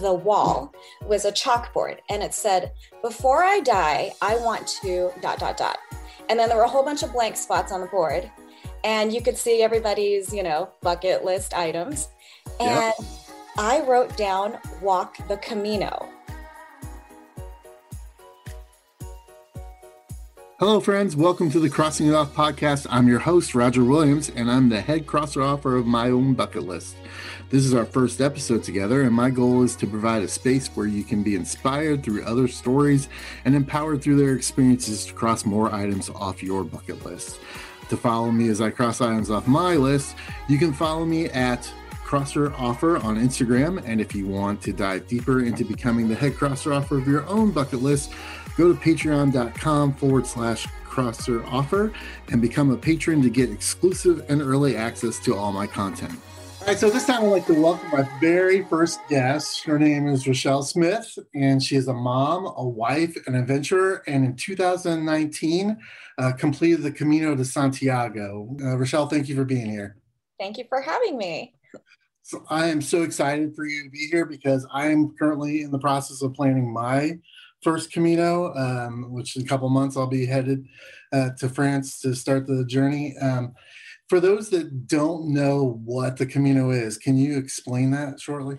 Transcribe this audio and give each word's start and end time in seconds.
the 0.00 0.12
wall 0.12 0.72
was 1.06 1.24
a 1.24 1.32
chalkboard 1.32 1.98
and 2.08 2.22
it 2.22 2.34
said, 2.34 2.72
Before 3.02 3.42
I 3.42 3.60
die, 3.60 4.12
I 4.22 4.36
want 4.36 4.66
to 4.82 5.10
dot, 5.20 5.38
dot, 5.38 5.56
dot. 5.56 5.78
And 6.28 6.38
then 6.38 6.48
there 6.48 6.58
were 6.58 6.64
a 6.64 6.68
whole 6.68 6.84
bunch 6.84 7.02
of 7.02 7.12
blank 7.12 7.36
spots 7.36 7.72
on 7.72 7.80
the 7.80 7.86
board. 7.86 8.30
And 8.84 9.12
you 9.12 9.22
could 9.22 9.36
see 9.36 9.62
everybody's, 9.62 10.32
you 10.32 10.42
know, 10.42 10.70
bucket 10.80 11.24
list 11.24 11.54
items. 11.54 12.08
And 12.58 12.94
yep. 12.98 13.08
I 13.58 13.80
wrote 13.82 14.16
down 14.16 14.58
walk 14.80 15.16
the 15.28 15.36
Camino. 15.36 16.08
Hello, 20.58 20.78
friends. 20.78 21.16
Welcome 21.16 21.50
to 21.50 21.58
the 21.58 21.68
Crossing 21.68 22.06
It 22.06 22.14
Off 22.14 22.32
podcast. 22.34 22.86
I'm 22.88 23.08
your 23.08 23.18
host, 23.18 23.52
Roger 23.52 23.82
Williams, 23.82 24.30
and 24.30 24.48
I'm 24.48 24.68
the 24.68 24.80
head 24.80 25.08
crosser 25.08 25.42
offer 25.42 25.76
of 25.76 25.86
my 25.86 26.08
own 26.08 26.34
bucket 26.34 26.62
list. 26.62 26.94
This 27.52 27.66
is 27.66 27.74
our 27.74 27.84
first 27.84 28.22
episode 28.22 28.64
together, 28.64 29.02
and 29.02 29.12
my 29.12 29.28
goal 29.28 29.62
is 29.62 29.76
to 29.76 29.86
provide 29.86 30.22
a 30.22 30.28
space 30.28 30.68
where 30.68 30.86
you 30.86 31.04
can 31.04 31.22
be 31.22 31.34
inspired 31.34 32.02
through 32.02 32.24
other 32.24 32.48
stories 32.48 33.10
and 33.44 33.54
empowered 33.54 34.00
through 34.00 34.16
their 34.16 34.34
experiences 34.34 35.04
to 35.04 35.12
cross 35.12 35.44
more 35.44 35.70
items 35.70 36.08
off 36.08 36.42
your 36.42 36.64
bucket 36.64 37.04
list. 37.04 37.40
To 37.90 37.96
follow 37.98 38.30
me 38.30 38.48
as 38.48 38.62
I 38.62 38.70
cross 38.70 39.02
items 39.02 39.30
off 39.30 39.46
my 39.46 39.76
list, 39.76 40.16
you 40.48 40.56
can 40.56 40.72
follow 40.72 41.04
me 41.04 41.26
at 41.26 41.70
Crosser 42.02 42.54
Offer 42.54 42.96
on 42.96 43.18
Instagram. 43.18 43.82
And 43.86 44.00
if 44.00 44.14
you 44.14 44.26
want 44.26 44.62
to 44.62 44.72
dive 44.72 45.06
deeper 45.06 45.44
into 45.44 45.62
becoming 45.62 46.08
the 46.08 46.14
head 46.14 46.36
crosser 46.36 46.72
offer 46.72 46.96
of 46.96 47.06
your 47.06 47.26
own 47.26 47.50
bucket 47.50 47.82
list, 47.82 48.14
go 48.56 48.72
to 48.72 48.80
patreon.com 48.80 49.92
forward 49.96 50.26
slash 50.26 50.66
crosser 50.84 51.44
offer 51.44 51.92
and 52.30 52.40
become 52.40 52.70
a 52.70 52.78
patron 52.78 53.20
to 53.20 53.28
get 53.28 53.50
exclusive 53.50 54.24
and 54.30 54.40
early 54.40 54.74
access 54.74 55.18
to 55.18 55.36
all 55.36 55.52
my 55.52 55.66
content. 55.66 56.18
All 56.62 56.68
right, 56.68 56.78
so 56.78 56.90
this 56.90 57.06
time 57.06 57.24
I'd 57.24 57.26
like 57.26 57.46
to 57.46 57.60
welcome 57.60 57.90
my 57.90 58.08
very 58.20 58.62
first 58.62 59.00
guest. 59.08 59.64
Her 59.64 59.80
name 59.80 60.06
is 60.06 60.26
Rachelle 60.26 60.62
Smith, 60.62 61.18
and 61.34 61.60
she 61.60 61.74
is 61.74 61.88
a 61.88 61.92
mom, 61.92 62.46
a 62.56 62.64
wife, 62.64 63.16
an 63.26 63.34
adventurer, 63.34 64.04
and 64.06 64.24
in 64.24 64.36
2019 64.36 65.76
uh, 66.18 66.32
completed 66.34 66.84
the 66.84 66.92
Camino 66.92 67.34
de 67.34 67.44
Santiago. 67.44 68.56
Uh, 68.62 68.76
Rochelle, 68.78 69.08
thank 69.08 69.28
you 69.28 69.34
for 69.34 69.44
being 69.44 69.68
here. 69.68 69.96
Thank 70.38 70.56
you 70.56 70.64
for 70.68 70.80
having 70.80 71.18
me. 71.18 71.52
So 72.22 72.44
I 72.48 72.66
am 72.66 72.80
so 72.80 73.02
excited 73.02 73.56
for 73.56 73.66
you 73.66 73.82
to 73.82 73.90
be 73.90 74.06
here 74.06 74.24
because 74.24 74.64
I 74.72 74.86
am 74.86 75.16
currently 75.18 75.62
in 75.62 75.72
the 75.72 75.80
process 75.80 76.22
of 76.22 76.32
planning 76.32 76.72
my 76.72 77.18
first 77.64 77.92
Camino, 77.92 78.54
um, 78.54 79.12
which 79.12 79.34
in 79.34 79.42
a 79.42 79.46
couple 79.46 79.68
months 79.68 79.96
I'll 79.96 80.06
be 80.06 80.26
headed 80.26 80.64
uh, 81.12 81.30
to 81.38 81.48
France 81.48 81.98
to 82.02 82.14
start 82.14 82.46
the 82.46 82.64
journey. 82.64 83.16
Um, 83.18 83.52
for 84.08 84.20
those 84.20 84.50
that 84.50 84.86
don't 84.86 85.32
know 85.32 85.80
what 85.84 86.16
the 86.16 86.26
Camino 86.26 86.70
is, 86.70 86.98
can 86.98 87.16
you 87.16 87.38
explain 87.38 87.90
that 87.92 88.20
shortly? 88.20 88.58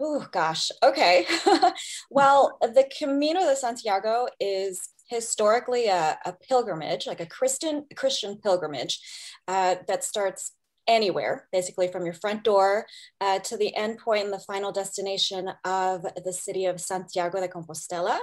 Oh 0.00 0.26
gosh. 0.32 0.70
Okay. 0.82 1.26
well, 2.10 2.58
the 2.60 2.90
Camino 2.98 3.40
de 3.40 3.54
Santiago 3.54 4.26
is 4.40 4.88
historically 5.08 5.86
a, 5.86 6.18
a 6.24 6.32
pilgrimage, 6.32 7.06
like 7.06 7.20
a 7.20 7.26
Christian 7.26 7.86
Christian 7.94 8.38
pilgrimage, 8.38 8.98
uh, 9.46 9.76
that 9.86 10.02
starts 10.02 10.52
anywhere, 10.86 11.48
basically 11.52 11.88
from 11.88 12.04
your 12.04 12.14
front 12.14 12.44
door 12.44 12.86
uh, 13.20 13.38
to 13.40 13.56
the 13.56 13.74
end 13.76 13.98
point 13.98 14.24
and 14.24 14.32
the 14.32 14.38
final 14.38 14.72
destination 14.72 15.50
of 15.64 16.04
the 16.24 16.32
city 16.32 16.66
of 16.66 16.80
Santiago 16.80 17.40
de 17.40 17.48
Compostela. 17.48 18.18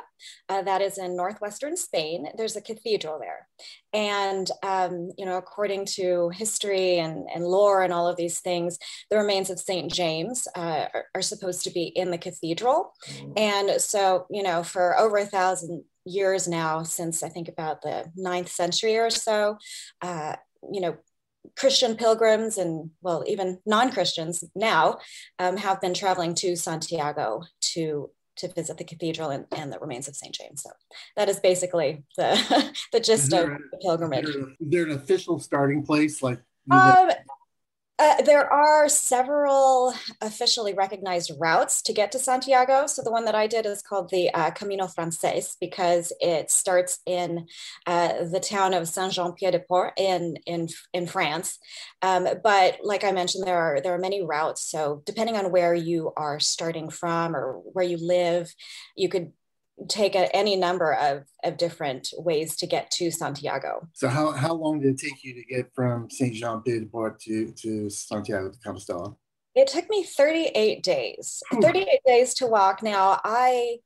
Uh, 0.50 0.62
that 0.62 0.82
is 0.82 0.98
in 0.98 1.16
northwestern 1.16 1.78
Spain. 1.78 2.28
There's 2.38 2.56
a 2.56 2.62
cathedral 2.62 3.20
there. 3.20 3.48
And, 3.94 4.50
um, 4.64 5.12
you 5.18 5.26
know, 5.26 5.38
according 5.38 5.86
to 5.98 6.30
history 6.30 7.00
and, 7.00 7.28
and 7.34 7.46
lore 7.46 7.84
and 7.84 7.94
all 7.94 8.08
of 8.08 8.18
these 8.18 8.40
things, 8.40 8.78
the 9.10 9.18
remains 9.18 9.50
of 9.50 9.60
St. 9.60 9.92
James 9.92 10.48
uh, 10.56 10.86
are, 10.94 11.06
are 11.16 11.22
supposed 11.22 11.64
to 11.64 11.72
be 11.72 11.84
in 11.84 12.12
the 12.12 12.18
cathedral. 12.18 12.94
Mm. 13.08 13.34
And 13.40 13.82
so, 13.82 14.26
you 14.30 14.44
know, 14.44 14.64
for 14.64 14.98
over 15.00 15.18
a 15.18 15.26
thousand 15.26 15.84
years 16.06 16.48
now, 16.48 16.84
since 16.84 17.24
I 17.24 17.30
think 17.30 17.48
about 17.48 17.82
the 17.82 18.12
ninth 18.16 18.50
century 18.50 18.98
or 18.98 19.10
so, 19.10 19.58
uh, 20.02 20.36
you 20.72 20.82
know, 20.82 20.98
Christian 21.58 21.96
pilgrims 21.96 22.58
and, 22.58 22.92
well, 23.02 23.24
even 23.28 23.60
non 23.66 23.92
Christians 23.92 24.44
now 24.56 25.00
um, 25.40 25.58
have 25.58 25.82
been 25.82 25.94
traveling 25.94 26.36
to 26.36 26.56
Santiago 26.56 27.44
to 27.74 28.10
to 28.38 28.48
visit 28.54 28.78
the 28.78 28.86
cathedral 28.86 29.30
and, 29.32 29.46
and, 29.52 29.70
the 29.72 29.78
remains 29.80 30.08
of 30.08 30.16
St. 30.16 30.34
James. 30.34 30.64
So 30.64 30.70
that 31.18 31.28
is 31.28 31.42
basically 31.42 32.04
the, 32.16 32.74
the 32.94 33.02
gist 33.02 33.34
of 33.34 33.50
the 33.50 33.78
pilgrimage. 33.82 34.30
Is 34.30 34.36
there, 34.62 34.84
an 34.86 34.92
official 34.92 35.40
starting 35.40 35.84
place 35.84 36.24
like? 36.24 36.40
Um, 36.72 37.10
uh, 38.00 38.22
there 38.22 38.52
are 38.52 38.88
several 38.88 39.94
officially 40.22 40.74
recognized 40.74 41.32
routes 41.38 41.82
to 41.82 41.94
get 41.94 42.12
to 42.14 42.20
Santiago. 42.20 42.88
So 42.88 43.02
the 43.04 43.12
one 43.12 43.26
that 43.26 43.36
I 43.36 43.46
did 43.46 43.66
is 43.66 43.82
called 43.82 44.10
the 44.10 44.34
uh, 44.34 44.52
Camino 44.52 44.88
Frances 44.88 45.58
because 45.60 46.14
it 46.22 46.50
starts 46.50 47.00
in 47.06 47.46
uh, 47.86 48.24
the 48.32 48.40
town 48.40 48.74
of 48.74 48.88
Saint-Jean-Pied-de-Port 48.88 49.94
in, 49.98 50.38
in, 50.46 50.70
in 50.94 51.08
France. 51.08 51.60
Um, 52.02 52.28
but 52.42 52.78
like 52.82 53.04
I 53.04 53.12
mentioned, 53.12 53.46
there 53.46 53.60
are, 53.60 53.82
there 53.82 53.94
are 53.94 54.00
many 54.00 54.26
routes. 54.26 54.64
So 54.64 55.04
depending 55.06 55.36
on 55.36 55.52
where 55.52 55.76
you 55.76 56.14
are 56.16 56.40
starting 56.40 56.90
from 56.90 57.36
or 57.36 57.62
where 57.74 57.86
you 57.86 57.98
live, 58.00 58.54
you 58.96 59.10
could 59.10 59.34
take 59.88 60.16
a, 60.16 60.34
any 60.36 60.56
number 60.56 60.94
of, 60.94 61.24
of 61.44 61.58
different 61.58 62.10
ways 62.18 62.56
to 62.58 62.68
get 62.68 62.92
to 62.92 63.12
Santiago. 63.12 63.88
So 63.94 64.08
how, 64.08 64.32
how 64.32 64.54
long 64.54 64.80
did 64.80 64.94
it 64.94 64.98
take 64.98 65.24
you 65.24 65.34
to 65.34 65.44
get 65.44 65.72
from 65.74 66.10
Saint 66.10 66.36
Jean 66.36 66.62
Pied 66.62 66.82
de 66.82 66.86
Port 66.88 67.20
to, 67.22 67.52
to 67.54 67.90
Santiago 67.90 68.52
de 68.52 68.58
Compostela? 68.58 69.16
It 69.56 69.68
took 69.68 69.90
me 69.90 70.04
38 70.04 70.84
days. 70.84 71.42
38 71.62 72.00
days 72.06 72.34
to 72.36 72.48
walk. 72.48 72.84
Now 72.84 73.20
I 73.24 73.78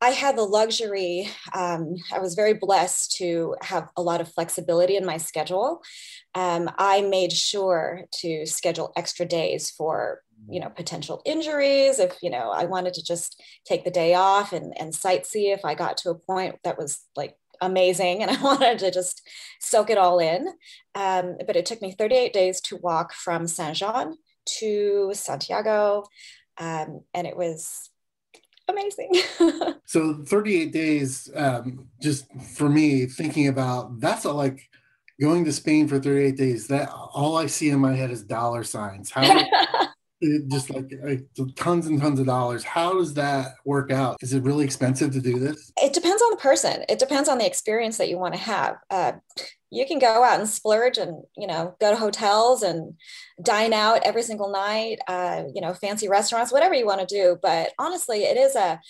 I 0.00 0.10
had 0.10 0.36
the 0.36 0.42
luxury, 0.42 1.30
um, 1.54 1.94
I 2.12 2.18
was 2.18 2.34
very 2.34 2.52
blessed 2.52 3.16
to 3.16 3.56
have 3.62 3.88
a 3.96 4.02
lot 4.02 4.20
of 4.20 4.30
flexibility 4.30 4.96
in 4.96 5.06
my 5.06 5.16
schedule. 5.16 5.82
Um, 6.34 6.70
I 6.76 7.00
made 7.00 7.32
sure 7.32 8.02
to 8.20 8.44
schedule 8.44 8.92
extra 8.96 9.24
days 9.24 9.70
for 9.70 10.20
you 10.48 10.60
know 10.60 10.68
potential 10.68 11.22
injuries 11.24 11.98
if 11.98 12.16
you 12.22 12.30
know 12.30 12.50
i 12.50 12.64
wanted 12.64 12.94
to 12.94 13.02
just 13.04 13.42
take 13.64 13.84
the 13.84 13.90
day 13.90 14.14
off 14.14 14.52
and, 14.52 14.72
and 14.78 14.92
sightsee 14.92 15.52
if 15.54 15.64
i 15.64 15.74
got 15.74 15.96
to 15.96 16.10
a 16.10 16.14
point 16.14 16.56
that 16.64 16.78
was 16.78 17.04
like 17.16 17.36
amazing 17.60 18.22
and 18.22 18.30
i 18.36 18.42
wanted 18.42 18.78
to 18.78 18.90
just 18.90 19.22
soak 19.60 19.90
it 19.90 19.98
all 19.98 20.18
in. 20.18 20.48
Um, 20.94 21.36
but 21.46 21.56
it 21.56 21.66
took 21.66 21.82
me 21.82 21.92
38 21.92 22.32
days 22.32 22.60
to 22.62 22.76
walk 22.76 23.12
from 23.12 23.46
saint 23.46 23.76
jean 23.76 24.16
to 24.58 25.10
santiago 25.14 26.04
um, 26.58 27.00
and 27.12 27.26
it 27.26 27.36
was 27.36 27.90
amazing. 28.68 29.14
So 29.86 30.24
38 30.26 30.72
days 30.72 31.30
um, 31.36 31.86
just 32.00 32.26
for 32.56 32.68
me 32.68 33.06
thinking 33.06 33.48
about 33.48 34.00
that's 34.00 34.24
a, 34.24 34.32
like 34.32 34.68
going 35.20 35.44
to 35.44 35.52
spain 35.52 35.86
for 35.86 36.00
38 36.00 36.36
days 36.36 36.66
that 36.68 36.90
all 36.90 37.36
i 37.36 37.46
see 37.46 37.70
in 37.70 37.78
my 37.78 37.94
head 37.94 38.10
is 38.10 38.22
dollar 38.22 38.64
signs. 38.64 39.10
How 39.10 39.22
it 40.20 40.48
just 40.48 40.70
like, 40.70 40.90
like 41.02 41.26
tons 41.56 41.86
and 41.86 42.00
tons 42.00 42.20
of 42.20 42.26
dollars. 42.26 42.64
How 42.64 42.94
does 42.94 43.14
that 43.14 43.54
work 43.64 43.90
out? 43.90 44.16
Is 44.20 44.32
it 44.32 44.42
really 44.42 44.64
expensive 44.64 45.12
to 45.12 45.20
do 45.20 45.38
this? 45.38 45.72
It 45.76 45.92
depends 45.92 46.22
on 46.22 46.30
the 46.30 46.36
person. 46.36 46.84
It 46.88 46.98
depends 46.98 47.28
on 47.28 47.38
the 47.38 47.46
experience 47.46 47.98
that 47.98 48.08
you 48.08 48.18
want 48.18 48.34
to 48.34 48.40
have. 48.40 48.76
Uh, 48.90 49.12
you 49.74 49.86
can 49.86 49.98
go 49.98 50.22
out 50.22 50.38
and 50.38 50.48
splurge 50.48 50.98
and 50.98 51.24
you 51.36 51.46
know 51.46 51.74
go 51.80 51.90
to 51.90 51.96
hotels 51.96 52.62
and 52.62 52.94
dine 53.42 53.72
out 53.72 54.00
every 54.04 54.22
single 54.22 54.50
night 54.50 54.98
uh, 55.08 55.42
you 55.52 55.60
know 55.60 55.74
fancy 55.74 56.08
restaurants 56.08 56.52
whatever 56.52 56.74
you 56.74 56.86
want 56.86 57.06
to 57.06 57.06
do 57.06 57.36
but 57.42 57.72
honestly 57.78 58.22
it 58.22 58.36
is 58.36 58.54
a 58.54 58.80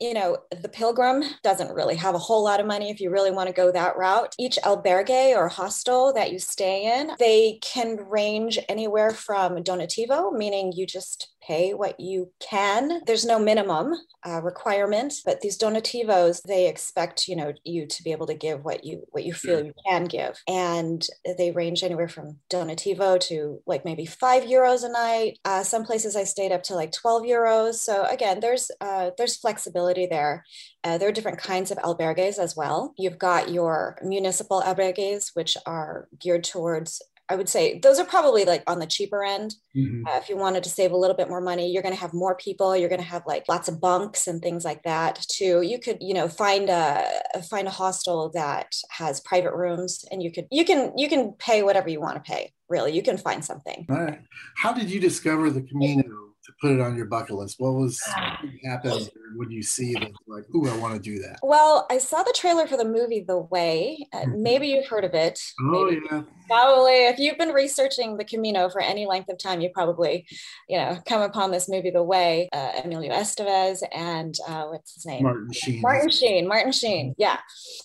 you 0.00 0.14
know, 0.14 0.38
the 0.62 0.68
pilgrim 0.68 1.24
doesn't 1.42 1.74
really 1.74 1.96
have 1.96 2.14
a 2.14 2.18
whole 2.18 2.44
lot 2.44 2.60
of 2.60 2.66
money 2.66 2.90
if 2.90 3.00
you 3.00 3.10
really 3.10 3.30
want 3.30 3.48
to 3.48 3.52
go 3.52 3.72
that 3.72 3.96
route. 3.96 4.34
Each 4.38 4.56
albergue 4.64 5.36
or 5.36 5.48
hostel 5.48 6.12
that 6.12 6.32
you 6.32 6.38
stay 6.38 7.00
in, 7.00 7.10
they 7.18 7.58
can 7.62 7.96
range 8.08 8.58
anywhere 8.68 9.10
from 9.10 9.56
donativo, 9.64 10.32
meaning 10.32 10.72
you 10.72 10.86
just 10.86 11.32
pay 11.48 11.72
what 11.72 11.98
you 11.98 12.30
can. 12.40 13.00
There's 13.06 13.24
no 13.24 13.38
minimum 13.38 13.94
uh, 14.26 14.42
requirement, 14.42 15.14
but 15.24 15.40
these 15.40 15.58
donativos, 15.58 16.42
they 16.42 16.68
expect, 16.68 17.26
you 17.26 17.36
know, 17.36 17.52
you 17.64 17.86
to 17.86 18.02
be 18.02 18.12
able 18.12 18.26
to 18.26 18.34
give 18.34 18.64
what 18.64 18.84
you 18.84 19.04
what 19.10 19.24
you 19.24 19.32
feel 19.32 19.64
you 19.64 19.72
can 19.86 20.04
give. 20.04 20.40
And 20.46 21.06
they 21.38 21.50
range 21.50 21.82
anywhere 21.82 22.08
from 22.08 22.38
donativo 22.50 23.18
to 23.20 23.62
like 23.66 23.84
maybe 23.84 24.04
five 24.04 24.44
euros 24.44 24.84
a 24.84 24.90
night. 24.90 25.38
Uh, 25.44 25.62
some 25.62 25.84
places 25.84 26.14
I 26.14 26.24
stayed 26.24 26.52
up 26.52 26.62
to 26.64 26.74
like 26.74 26.92
12 26.92 27.22
euros. 27.22 27.74
So 27.74 28.04
again, 28.04 28.40
there's 28.40 28.70
uh, 28.80 29.10
there's 29.16 29.36
flexibility 29.36 30.06
there. 30.06 30.44
Uh, 30.84 30.98
there 30.98 31.08
are 31.08 31.12
different 31.12 31.38
kinds 31.38 31.70
of 31.70 31.78
albergues 31.78 32.38
as 32.38 32.54
well. 32.56 32.94
You've 32.98 33.18
got 33.18 33.50
your 33.50 33.98
municipal 34.02 34.62
albergues, 34.62 35.30
which 35.34 35.56
are 35.66 36.08
geared 36.18 36.44
towards 36.44 37.02
I 37.28 37.36
would 37.36 37.48
say 37.48 37.78
those 37.78 37.98
are 37.98 38.04
probably 38.04 38.44
like 38.44 38.62
on 38.66 38.78
the 38.78 38.86
cheaper 38.86 39.22
end. 39.22 39.54
Mm-hmm. 39.76 40.06
Uh, 40.06 40.16
if 40.16 40.28
you 40.28 40.36
wanted 40.36 40.64
to 40.64 40.70
save 40.70 40.92
a 40.92 40.96
little 40.96 41.16
bit 41.16 41.28
more 41.28 41.40
money, 41.40 41.70
you're 41.70 41.82
going 41.82 41.94
to 41.94 42.00
have 42.00 42.14
more 42.14 42.34
people. 42.36 42.76
You're 42.76 42.88
going 42.88 43.00
to 43.00 43.06
have 43.06 43.22
like 43.26 43.44
lots 43.48 43.68
of 43.68 43.80
bunks 43.80 44.26
and 44.26 44.40
things 44.40 44.64
like 44.64 44.82
that 44.84 45.24
too. 45.28 45.62
You 45.62 45.78
could, 45.78 45.98
you 46.00 46.14
know, 46.14 46.28
find 46.28 46.68
a 46.70 47.04
find 47.50 47.68
a 47.68 47.72
hostel 47.72 48.30
that 48.34 48.74
has 48.90 49.20
private 49.20 49.54
rooms, 49.54 50.04
and 50.10 50.22
you 50.22 50.32
could 50.32 50.46
you 50.50 50.64
can 50.64 50.96
you 50.96 51.08
can 51.08 51.32
pay 51.32 51.62
whatever 51.62 51.88
you 51.88 52.00
want 52.00 52.16
to 52.16 52.30
pay. 52.30 52.52
Really, 52.68 52.92
you 52.92 53.02
can 53.02 53.18
find 53.18 53.44
something. 53.44 53.86
All 53.90 54.04
right. 54.04 54.20
How 54.56 54.72
did 54.72 54.90
you 54.90 55.00
discover 55.00 55.50
the 55.50 55.62
Camino 55.62 56.27
put 56.60 56.72
it 56.72 56.80
on 56.80 56.96
your 56.96 57.06
bucket 57.06 57.36
list? 57.36 57.56
What 57.58 57.72
was 57.74 58.00
what 58.40 58.50
happened 58.64 59.10
when 59.36 59.50
you 59.50 59.62
see 59.62 59.94
that 59.94 60.10
like, 60.26 60.44
ooh, 60.54 60.68
I 60.68 60.76
want 60.78 60.94
to 60.94 61.00
do 61.00 61.18
that? 61.20 61.38
Well, 61.42 61.86
I 61.90 61.98
saw 61.98 62.22
the 62.22 62.34
trailer 62.36 62.66
for 62.66 62.76
the 62.76 62.84
movie 62.84 63.24
The 63.26 63.38
Way. 63.38 64.06
Uh, 64.12 64.18
Mhm. 64.20 64.38
maybe 64.38 64.68
you've 64.68 64.86
heard 64.86 65.04
of 65.04 65.14
it. 65.14 65.38
Oh 65.60 65.84
Maybe. 65.86 66.00
yeah, 66.10 66.22
Probably, 66.48 67.04
if 67.06 67.18
you've 67.18 67.36
been 67.36 67.50
researching 67.50 68.16
the 68.16 68.24
Camino 68.24 68.70
for 68.70 68.80
any 68.80 69.04
length 69.06 69.28
of 69.28 69.36
time, 69.38 69.60
you 69.60 69.68
probably, 69.68 70.26
you 70.68 70.78
know, 70.78 70.98
come 71.06 71.20
upon 71.20 71.50
this 71.50 71.68
movie 71.68 71.90
The 71.90 72.02
Way. 72.02 72.48
Uh, 72.52 72.80
Emilio 72.84 73.12
Estevez 73.12 73.82
and 73.92 74.34
uh, 74.48 74.64
what's 74.64 74.94
his 74.94 75.04
name? 75.04 75.24
Martin 75.24 75.52
Sheen. 75.52 75.82
Martin 75.82 76.08
Sheen, 76.10 76.48
Martin 76.48 76.72
Sheen. 76.72 77.14
Yeah. 77.18 77.38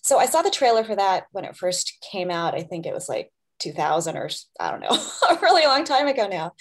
So 0.03 0.17
I 0.17 0.25
saw 0.27 0.41
the 0.41 0.49
trailer 0.49 0.83
for 0.85 0.95
that 0.95 1.25
when 1.31 1.43
it 1.45 1.57
first 1.57 1.97
came 2.09 2.31
out. 2.31 2.55
I 2.55 2.61
think 2.63 2.85
it 2.85 2.93
was 2.93 3.09
like 3.09 3.31
2000 3.63 4.17
or 4.17 4.29
I 4.59 4.71
don't 4.71 4.81
know, 4.81 4.89
a 5.29 5.39
really 5.41 5.65
long 5.65 5.83
time 5.83 6.07
ago 6.07 6.27
now. 6.27 6.53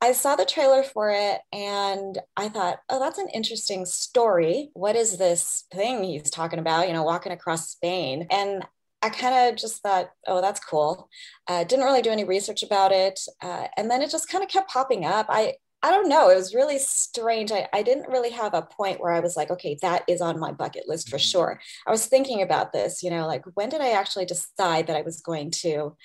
I 0.00 0.12
saw 0.12 0.36
the 0.36 0.44
trailer 0.44 0.82
for 0.82 1.10
it 1.10 1.40
and 1.52 2.18
I 2.36 2.48
thought, 2.48 2.78
oh, 2.88 3.00
that's 3.00 3.18
an 3.18 3.28
interesting 3.34 3.84
story. 3.84 4.70
What 4.74 4.94
is 4.94 5.18
this 5.18 5.64
thing 5.72 6.04
he's 6.04 6.30
talking 6.30 6.60
about, 6.60 6.86
you 6.86 6.94
know, 6.94 7.02
walking 7.02 7.32
across 7.32 7.70
Spain? 7.70 8.26
And 8.30 8.64
I 9.02 9.10
kind 9.10 9.50
of 9.50 9.60
just 9.60 9.82
thought, 9.82 10.10
oh, 10.26 10.40
that's 10.40 10.60
cool. 10.60 11.08
Uh, 11.48 11.64
didn't 11.64 11.84
really 11.84 12.02
do 12.02 12.10
any 12.10 12.24
research 12.24 12.62
about 12.62 12.92
it. 12.92 13.18
Uh, 13.42 13.66
and 13.76 13.90
then 13.90 14.02
it 14.02 14.10
just 14.10 14.28
kind 14.28 14.44
of 14.44 14.50
kept 14.50 14.70
popping 14.70 15.04
up. 15.04 15.26
I, 15.28 15.54
I 15.82 15.90
don't 15.90 16.08
know. 16.08 16.28
It 16.28 16.36
was 16.36 16.54
really 16.54 16.78
strange. 16.78 17.52
I, 17.52 17.68
I 17.72 17.82
didn't 17.82 18.08
really 18.08 18.30
have 18.30 18.52
a 18.52 18.62
point 18.62 19.00
where 19.00 19.12
I 19.12 19.20
was 19.20 19.36
like, 19.36 19.50
okay, 19.50 19.78
that 19.82 20.02
is 20.08 20.20
on 20.20 20.40
my 20.40 20.50
bucket 20.50 20.88
list 20.88 21.08
for 21.08 21.18
mm-hmm. 21.18 21.30
sure. 21.30 21.60
I 21.86 21.90
was 21.90 22.06
thinking 22.06 22.42
about 22.42 22.72
this, 22.72 23.02
you 23.02 23.10
know, 23.10 23.26
like 23.26 23.44
when 23.54 23.68
did 23.68 23.80
I 23.80 23.90
actually 23.90 24.24
decide 24.24 24.88
that 24.88 24.96
I 24.96 25.02
was 25.02 25.20
going 25.20 25.52
to 25.62 25.96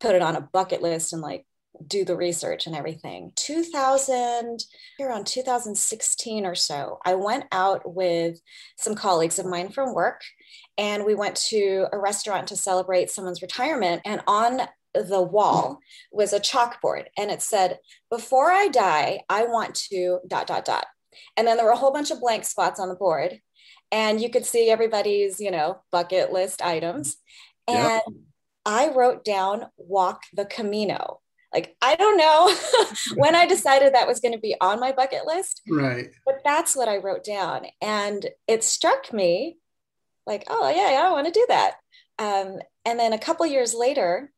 put 0.00 0.14
it 0.14 0.22
on 0.22 0.36
a 0.36 0.40
bucket 0.40 0.80
list 0.80 1.12
and 1.12 1.20
like 1.20 1.44
do 1.86 2.06
the 2.06 2.16
research 2.16 2.66
and 2.66 2.74
everything? 2.74 3.32
2000, 3.36 4.64
around 4.98 5.26
2016 5.26 6.46
or 6.46 6.54
so, 6.54 6.98
I 7.04 7.14
went 7.14 7.44
out 7.52 7.94
with 7.94 8.40
some 8.78 8.94
colleagues 8.94 9.38
of 9.38 9.44
mine 9.44 9.68
from 9.68 9.94
work 9.94 10.22
and 10.78 11.04
we 11.04 11.14
went 11.14 11.36
to 11.36 11.86
a 11.92 11.98
restaurant 11.98 12.46
to 12.48 12.56
celebrate 12.56 13.10
someone's 13.10 13.42
retirement. 13.42 14.00
And 14.06 14.22
on 14.26 14.62
the 14.94 15.22
wall 15.22 15.80
was 16.12 16.32
a 16.32 16.40
chalkboard 16.40 17.06
and 17.16 17.30
it 17.30 17.42
said, 17.42 17.78
Before 18.10 18.50
I 18.50 18.68
die, 18.68 19.20
I 19.28 19.44
want 19.44 19.74
to 19.90 20.20
dot, 20.26 20.46
dot, 20.46 20.64
dot. 20.64 20.86
And 21.36 21.46
then 21.46 21.56
there 21.56 21.66
were 21.66 21.72
a 21.72 21.76
whole 21.76 21.92
bunch 21.92 22.10
of 22.10 22.20
blank 22.20 22.44
spots 22.44 22.80
on 22.80 22.88
the 22.88 22.94
board. 22.94 23.40
And 23.90 24.20
you 24.20 24.30
could 24.30 24.44
see 24.44 24.70
everybody's, 24.70 25.40
you 25.40 25.50
know, 25.50 25.80
bucket 25.90 26.32
list 26.32 26.62
items. 26.62 27.16
And 27.66 28.02
I 28.64 28.90
wrote 28.90 29.24
down 29.24 29.66
walk 29.76 30.22
the 30.34 30.44
Camino. 30.44 31.20
Like, 31.52 31.76
I 31.80 31.94
don't 31.96 32.18
know 32.18 32.54
when 33.16 33.34
I 33.34 33.46
decided 33.46 33.94
that 33.94 34.06
was 34.06 34.20
going 34.20 34.34
to 34.34 34.40
be 34.40 34.54
on 34.60 34.80
my 34.80 34.92
bucket 34.92 35.26
list, 35.26 35.62
Right. 35.68 36.10
but 36.26 36.40
that's 36.44 36.76
what 36.76 36.88
I 36.88 36.98
wrote 36.98 37.24
down. 37.24 37.66
And 37.80 38.26
it 38.46 38.62
struck 38.62 39.12
me 39.12 39.56
like, 40.26 40.44
oh, 40.50 40.68
yeah, 40.68 40.90
yeah 40.92 41.08
I 41.08 41.10
want 41.10 41.26
to 41.26 41.32
do 41.32 41.46
that. 41.48 41.76
Um, 42.18 42.58
and 42.84 43.00
then 43.00 43.14
a 43.14 43.18
couple 43.18 43.46
years 43.46 43.74
later, 43.74 44.30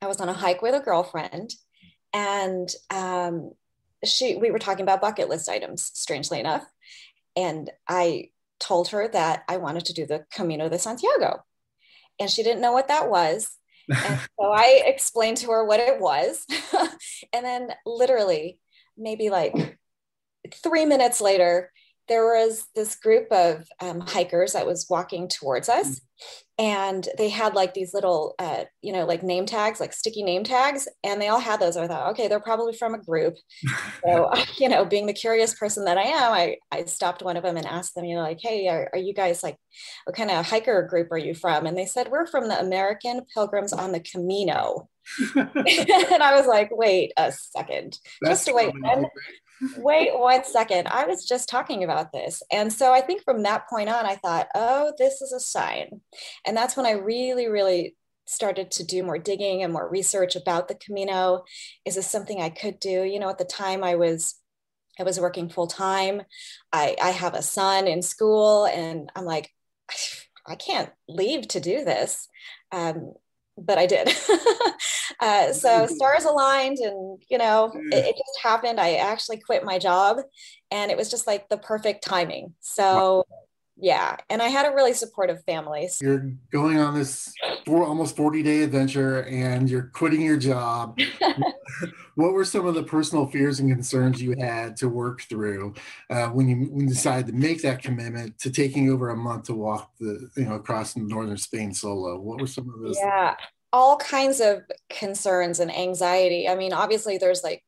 I 0.00 0.06
was 0.06 0.20
on 0.20 0.28
a 0.28 0.32
hike 0.32 0.62
with 0.62 0.74
a 0.74 0.80
girlfriend 0.80 1.54
and 2.12 2.68
um, 2.90 3.52
she, 4.04 4.36
we 4.36 4.50
were 4.50 4.58
talking 4.58 4.82
about 4.82 5.00
bucket 5.00 5.28
list 5.28 5.48
items, 5.48 5.90
strangely 5.94 6.40
enough. 6.40 6.64
And 7.36 7.70
I 7.88 8.30
told 8.60 8.88
her 8.88 9.08
that 9.08 9.44
I 9.48 9.56
wanted 9.58 9.84
to 9.86 9.92
do 9.92 10.06
the 10.06 10.24
Camino 10.32 10.68
de 10.68 10.78
Santiago. 10.78 11.44
And 12.20 12.30
she 12.30 12.42
didn't 12.42 12.62
know 12.62 12.72
what 12.72 12.88
that 12.88 13.10
was. 13.10 13.50
And 13.88 14.20
so 14.40 14.46
I 14.46 14.82
explained 14.84 15.38
to 15.38 15.50
her 15.50 15.64
what 15.64 15.80
it 15.80 16.00
was. 16.00 16.44
and 17.32 17.44
then, 17.44 17.70
literally, 17.86 18.58
maybe 18.96 19.30
like 19.30 19.78
three 20.52 20.84
minutes 20.84 21.20
later, 21.20 21.70
there 22.08 22.24
was 22.24 22.66
this 22.74 22.96
group 22.96 23.30
of 23.30 23.66
um, 23.80 24.00
hikers 24.00 24.52
that 24.52 24.66
was 24.66 24.86
walking 24.88 25.28
towards 25.28 25.68
us. 25.68 26.00
And 26.58 27.08
they 27.16 27.28
had 27.28 27.54
like 27.54 27.74
these 27.74 27.94
little, 27.94 28.34
uh, 28.40 28.64
you 28.82 28.92
know, 28.92 29.04
like 29.04 29.22
name 29.22 29.46
tags, 29.46 29.78
like 29.78 29.92
sticky 29.92 30.24
name 30.24 30.42
tags. 30.42 30.88
And 31.04 31.22
they 31.22 31.28
all 31.28 31.38
had 31.38 31.60
those. 31.60 31.76
I 31.76 31.86
thought, 31.86 32.10
okay, 32.10 32.26
they're 32.26 32.40
probably 32.40 32.72
from 32.72 32.94
a 32.94 33.02
group. 33.02 33.36
So, 34.04 34.30
you 34.58 34.68
know, 34.68 34.84
being 34.84 35.06
the 35.06 35.12
curious 35.12 35.54
person 35.54 35.84
that 35.84 35.98
I 35.98 36.02
am, 36.02 36.32
I, 36.32 36.56
I 36.70 36.84
stopped 36.84 37.22
one 37.22 37.36
of 37.36 37.42
them 37.42 37.56
and 37.56 37.66
asked 37.66 37.94
them, 37.94 38.04
you 38.04 38.16
know, 38.16 38.22
like, 38.22 38.38
hey, 38.40 38.68
are, 38.68 38.88
are 38.92 38.98
you 38.98 39.12
guys 39.12 39.42
like, 39.42 39.56
what 40.04 40.16
kind 40.16 40.30
of 40.30 40.46
hiker 40.46 40.82
group 40.84 41.12
are 41.12 41.18
you 41.18 41.34
from? 41.34 41.66
And 41.66 41.76
they 41.76 41.84
said, 41.84 42.08
we're 42.08 42.26
from 42.26 42.48
the 42.48 42.58
American 42.58 43.22
Pilgrims 43.34 43.72
on 43.72 43.92
the 43.92 44.00
Camino. 44.00 44.88
and 45.36 46.22
I 46.22 46.36
was 46.36 46.46
like, 46.46 46.70
wait 46.70 47.12
a 47.16 47.32
second, 47.32 47.98
That's 48.20 48.44
just 48.44 48.54
wait 48.54 48.70
probably 48.70 48.82
one, 48.82 49.00
great. 49.00 49.36
Wait 49.78 50.18
one 50.18 50.44
second. 50.44 50.88
I 50.88 51.06
was 51.06 51.26
just 51.26 51.48
talking 51.48 51.84
about 51.84 52.12
this. 52.12 52.42
And 52.52 52.72
so 52.72 52.92
I 52.92 53.00
think 53.00 53.24
from 53.24 53.42
that 53.42 53.68
point 53.68 53.88
on, 53.88 54.06
I 54.06 54.16
thought, 54.16 54.48
oh, 54.54 54.92
this 54.98 55.20
is 55.20 55.32
a 55.32 55.40
sign. 55.40 56.00
And 56.46 56.56
that's 56.56 56.76
when 56.76 56.86
I 56.86 56.92
really, 56.92 57.48
really 57.48 57.96
started 58.26 58.70
to 58.70 58.84
do 58.84 59.02
more 59.02 59.18
digging 59.18 59.62
and 59.62 59.72
more 59.72 59.88
research 59.88 60.36
about 60.36 60.68
the 60.68 60.74
Camino. 60.74 61.44
Is 61.84 61.94
this 61.94 62.10
something 62.10 62.40
I 62.40 62.50
could 62.50 62.78
do? 62.78 63.04
You 63.04 63.18
know, 63.18 63.30
at 63.30 63.38
the 63.38 63.44
time 63.44 63.82
I 63.82 63.94
was 63.94 64.34
I 65.00 65.04
was 65.04 65.20
working 65.20 65.48
full 65.48 65.68
time. 65.68 66.22
I, 66.72 66.96
I 67.00 67.10
have 67.10 67.34
a 67.34 67.42
son 67.42 67.86
in 67.86 68.02
school, 68.02 68.66
and 68.66 69.10
I'm 69.14 69.24
like, 69.24 69.50
I 70.46 70.56
can't 70.56 70.90
leave 71.08 71.46
to 71.48 71.60
do 71.60 71.84
this. 71.84 72.28
Um, 72.72 73.12
but 73.58 73.78
I 73.78 73.86
did. 73.86 74.08
uh, 75.20 75.52
so 75.52 75.86
stars 75.86 76.24
aligned, 76.24 76.78
and 76.78 77.22
you 77.28 77.38
know, 77.38 77.72
it, 77.74 78.04
it 78.04 78.16
just 78.16 78.42
happened. 78.42 78.80
I 78.80 78.94
actually 78.94 79.38
quit 79.38 79.64
my 79.64 79.78
job, 79.78 80.18
and 80.70 80.90
it 80.90 80.96
was 80.96 81.10
just 81.10 81.26
like 81.26 81.48
the 81.48 81.58
perfect 81.58 82.04
timing. 82.04 82.54
So, 82.60 83.24
yeah, 83.80 84.16
and 84.28 84.42
I 84.42 84.48
had 84.48 84.66
a 84.66 84.74
really 84.74 84.92
supportive 84.92 85.42
family. 85.44 85.88
You're 86.00 86.32
going 86.50 86.78
on 86.78 86.94
this 86.94 87.32
four, 87.64 87.84
almost 87.84 88.16
40 88.16 88.42
day 88.42 88.62
adventure 88.62 89.22
and 89.22 89.70
you're 89.70 89.90
quitting 89.94 90.20
your 90.20 90.36
job. 90.36 90.98
what 92.16 92.32
were 92.32 92.44
some 92.44 92.66
of 92.66 92.74
the 92.74 92.82
personal 92.82 93.26
fears 93.26 93.60
and 93.60 93.70
concerns 93.70 94.20
you 94.20 94.34
had 94.38 94.76
to 94.78 94.88
work 94.88 95.22
through 95.22 95.74
uh, 96.10 96.26
when 96.28 96.48
you 96.48 96.56
when 96.56 96.80
you 96.80 96.88
decided 96.88 97.28
to 97.28 97.32
make 97.32 97.62
that 97.62 97.80
commitment 97.80 98.36
to 98.40 98.50
taking 98.50 98.90
over 98.90 99.10
a 99.10 99.16
month 99.16 99.44
to 99.44 99.54
walk 99.54 99.92
the 100.00 100.28
you 100.36 100.44
know 100.44 100.54
across 100.54 100.96
northern 100.96 101.36
Spain 101.36 101.72
solo? 101.72 102.18
What 102.18 102.40
were 102.40 102.48
some 102.48 102.68
of 102.68 102.80
those? 102.80 102.98
Yeah, 102.98 103.36
all 103.72 103.96
kinds 103.96 104.40
of 104.40 104.62
concerns 104.88 105.60
and 105.60 105.70
anxiety. 105.70 106.48
I 106.48 106.56
mean, 106.56 106.72
obviously, 106.72 107.18
there's 107.18 107.44
like 107.44 107.62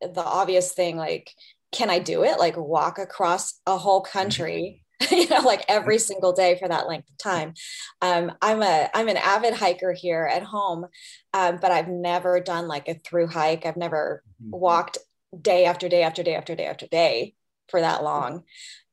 the 0.00 0.24
obvious 0.24 0.72
thing 0.72 0.96
like, 0.96 1.32
can 1.70 1.88
I 1.88 2.00
do 2.00 2.24
it? 2.24 2.38
Like, 2.38 2.56
walk 2.56 2.98
across 2.98 3.60
a 3.66 3.78
whole 3.78 4.00
country. 4.00 4.82
you 5.10 5.28
know 5.28 5.40
like 5.40 5.64
every 5.68 5.98
single 5.98 6.32
day 6.32 6.56
for 6.58 6.68
that 6.68 6.88
length 6.88 7.08
of 7.10 7.18
time. 7.18 7.54
Um, 8.00 8.32
i'm 8.42 8.62
a 8.62 8.88
i'm 8.94 9.08
an 9.08 9.16
avid 9.16 9.54
hiker 9.54 9.92
here 9.92 10.24
at 10.30 10.42
home 10.42 10.86
um, 11.34 11.58
but 11.60 11.70
i've 11.70 11.88
never 11.88 12.40
done 12.40 12.68
like 12.68 12.88
a 12.88 12.94
through 12.94 13.28
hike. 13.28 13.66
I've 13.66 13.76
never 13.76 14.22
Mhm. 14.42 14.50
walked 14.50 14.98
day 15.40 15.64
after 15.64 15.88
day 15.88 16.02
after 16.02 16.22
day 16.22 16.34
after 16.34 16.54
day 16.54 16.66
after 16.66 16.86
day 16.86 17.34
for 17.68 17.80
that 17.80 18.02
long. 18.02 18.42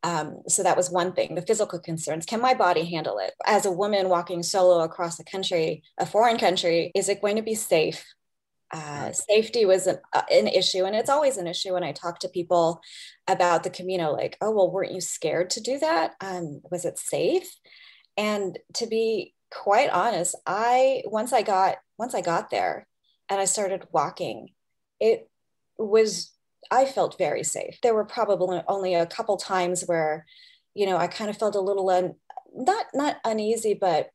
Um, 0.04 0.44
so 0.48 0.64
that 0.64 0.78
was 0.78 0.90
one 0.90 1.12
thing 1.14 1.36
the 1.36 1.42
physical 1.42 1.80
concerns. 1.80 2.26
Can 2.26 2.40
my 2.42 2.54
body 2.54 2.86
handle 2.86 3.18
it? 3.20 3.34
As 3.46 3.66
a 3.66 3.72
woman 3.72 4.08
walking 4.08 4.44
solo 4.44 4.80
across 4.82 5.20
a 5.20 5.24
country 5.26 5.84
a 5.98 6.06
foreign 6.06 6.38
country 6.38 6.92
is 6.96 7.10
it 7.10 7.22
going 7.22 7.36
to 7.36 7.42
be 7.42 7.56
safe 7.56 8.06
uh, 8.72 9.12
safety 9.12 9.66
was 9.66 9.88
an, 9.88 9.98
uh, 10.14 10.22
an 10.32 10.48
issue 10.48 10.86
and 10.86 10.96
it's 10.96 11.10
always 11.10 11.38
an 11.38 11.48
issue 11.48 11.74
when 11.74 11.84
i 11.84 11.92
talk 11.92 12.20
to 12.20 12.30
people 12.30 12.82
about 13.30 13.64
the 13.64 13.70
Camino, 13.70 14.12
like, 14.12 14.38
oh, 14.42 14.52
well, 14.52 14.72
weren't 14.72 14.92
you 14.92 15.02
scared 15.02 15.52
to 15.52 15.62
do 15.62 15.78
that? 15.80 16.16
Um, 16.20 16.62
was 16.70 16.84
it 16.84 16.98
safe? 16.98 17.50
And 18.18 18.58
to 18.76 18.88
be 18.88 19.34
quite 19.52 19.90
honest, 19.90 20.36
I 20.46 21.04
once 21.06 21.32
I 21.32 21.42
got 21.42 21.78
once 21.98 22.14
I 22.14 22.22
got 22.22 22.50
there 22.50 22.88
and 23.30 23.40
I 23.40 23.46
started 23.46 23.88
walking, 23.92 24.50
it 25.00 25.30
was 25.78 26.32
I 26.72 26.86
felt 26.86 27.18
very 27.18 27.44
safe. 27.44 27.80
There 27.82 27.94
were 27.94 28.06
probably 28.06 28.62
only 28.68 28.96
a 28.96 29.06
couple 29.06 29.38
times 29.38 29.84
where, 29.84 30.26
you 30.74 30.86
know, 30.86 30.98
I 30.98 31.08
kind 31.08 31.30
of 31.30 31.38
felt 31.38 31.56
a 31.56 31.62
little 31.62 31.90
un, 31.90 32.16
not 32.54 32.88
not 32.94 33.18
uneasy, 33.24 33.74
but 33.74 34.10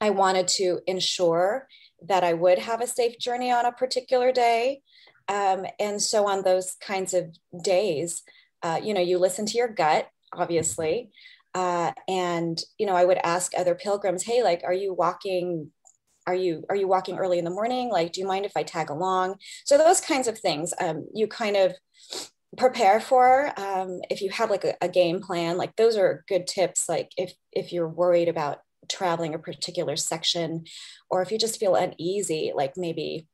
I 0.00 0.10
wanted 0.10 0.48
to 0.48 0.80
ensure 0.86 1.66
that 2.08 2.24
I 2.24 2.32
would 2.32 2.58
have 2.58 2.80
a 2.80 2.86
safe 2.86 3.18
journey 3.18 3.50
on 3.50 3.66
a 3.66 3.72
particular 3.72 4.32
day. 4.32 4.82
Um, 5.28 5.64
and 5.80 6.00
so 6.00 6.28
on 6.28 6.42
those 6.42 6.76
kinds 6.80 7.14
of 7.14 7.34
days, 7.62 8.22
uh, 8.62 8.80
you 8.82 8.94
know, 8.94 9.00
you 9.00 9.18
listen 9.18 9.46
to 9.46 9.56
your 9.56 9.68
gut, 9.68 10.08
obviously. 10.32 11.10
Uh, 11.54 11.92
and, 12.08 12.60
you 12.78 12.86
know, 12.86 12.96
I 12.96 13.04
would 13.04 13.18
ask 13.22 13.52
other 13.56 13.74
pilgrims, 13.74 14.24
hey, 14.24 14.42
like, 14.42 14.62
are 14.64 14.74
you 14.74 14.92
walking? 14.92 15.70
Are 16.26 16.34
you 16.34 16.64
are 16.70 16.76
you 16.76 16.88
walking 16.88 17.18
early 17.18 17.38
in 17.38 17.44
the 17.44 17.50
morning? 17.50 17.90
Like, 17.90 18.12
do 18.12 18.20
you 18.20 18.26
mind 18.26 18.46
if 18.46 18.56
I 18.56 18.62
tag 18.62 18.88
along? 18.88 19.36
So 19.66 19.76
those 19.76 20.00
kinds 20.00 20.26
of 20.26 20.38
things, 20.38 20.72
um, 20.80 21.06
you 21.14 21.26
kind 21.26 21.54
of 21.54 21.74
prepare 22.56 22.98
for. 22.98 23.52
Um, 23.58 24.00
if 24.10 24.22
you 24.22 24.30
have 24.30 24.50
like 24.50 24.64
a, 24.64 24.74
a 24.80 24.88
game 24.88 25.20
plan, 25.20 25.58
like 25.58 25.76
those 25.76 25.96
are 25.96 26.24
good 26.26 26.46
tips. 26.46 26.88
Like 26.88 27.10
if 27.16 27.34
if 27.52 27.72
you're 27.72 27.88
worried 27.88 28.28
about 28.28 28.58
traveling 28.88 29.34
a 29.34 29.38
particular 29.38 29.96
section, 29.96 30.64
or 31.10 31.22
if 31.22 31.30
you 31.30 31.38
just 31.38 31.60
feel 31.60 31.74
uneasy, 31.74 32.52
like 32.54 32.76
maybe 32.76 33.26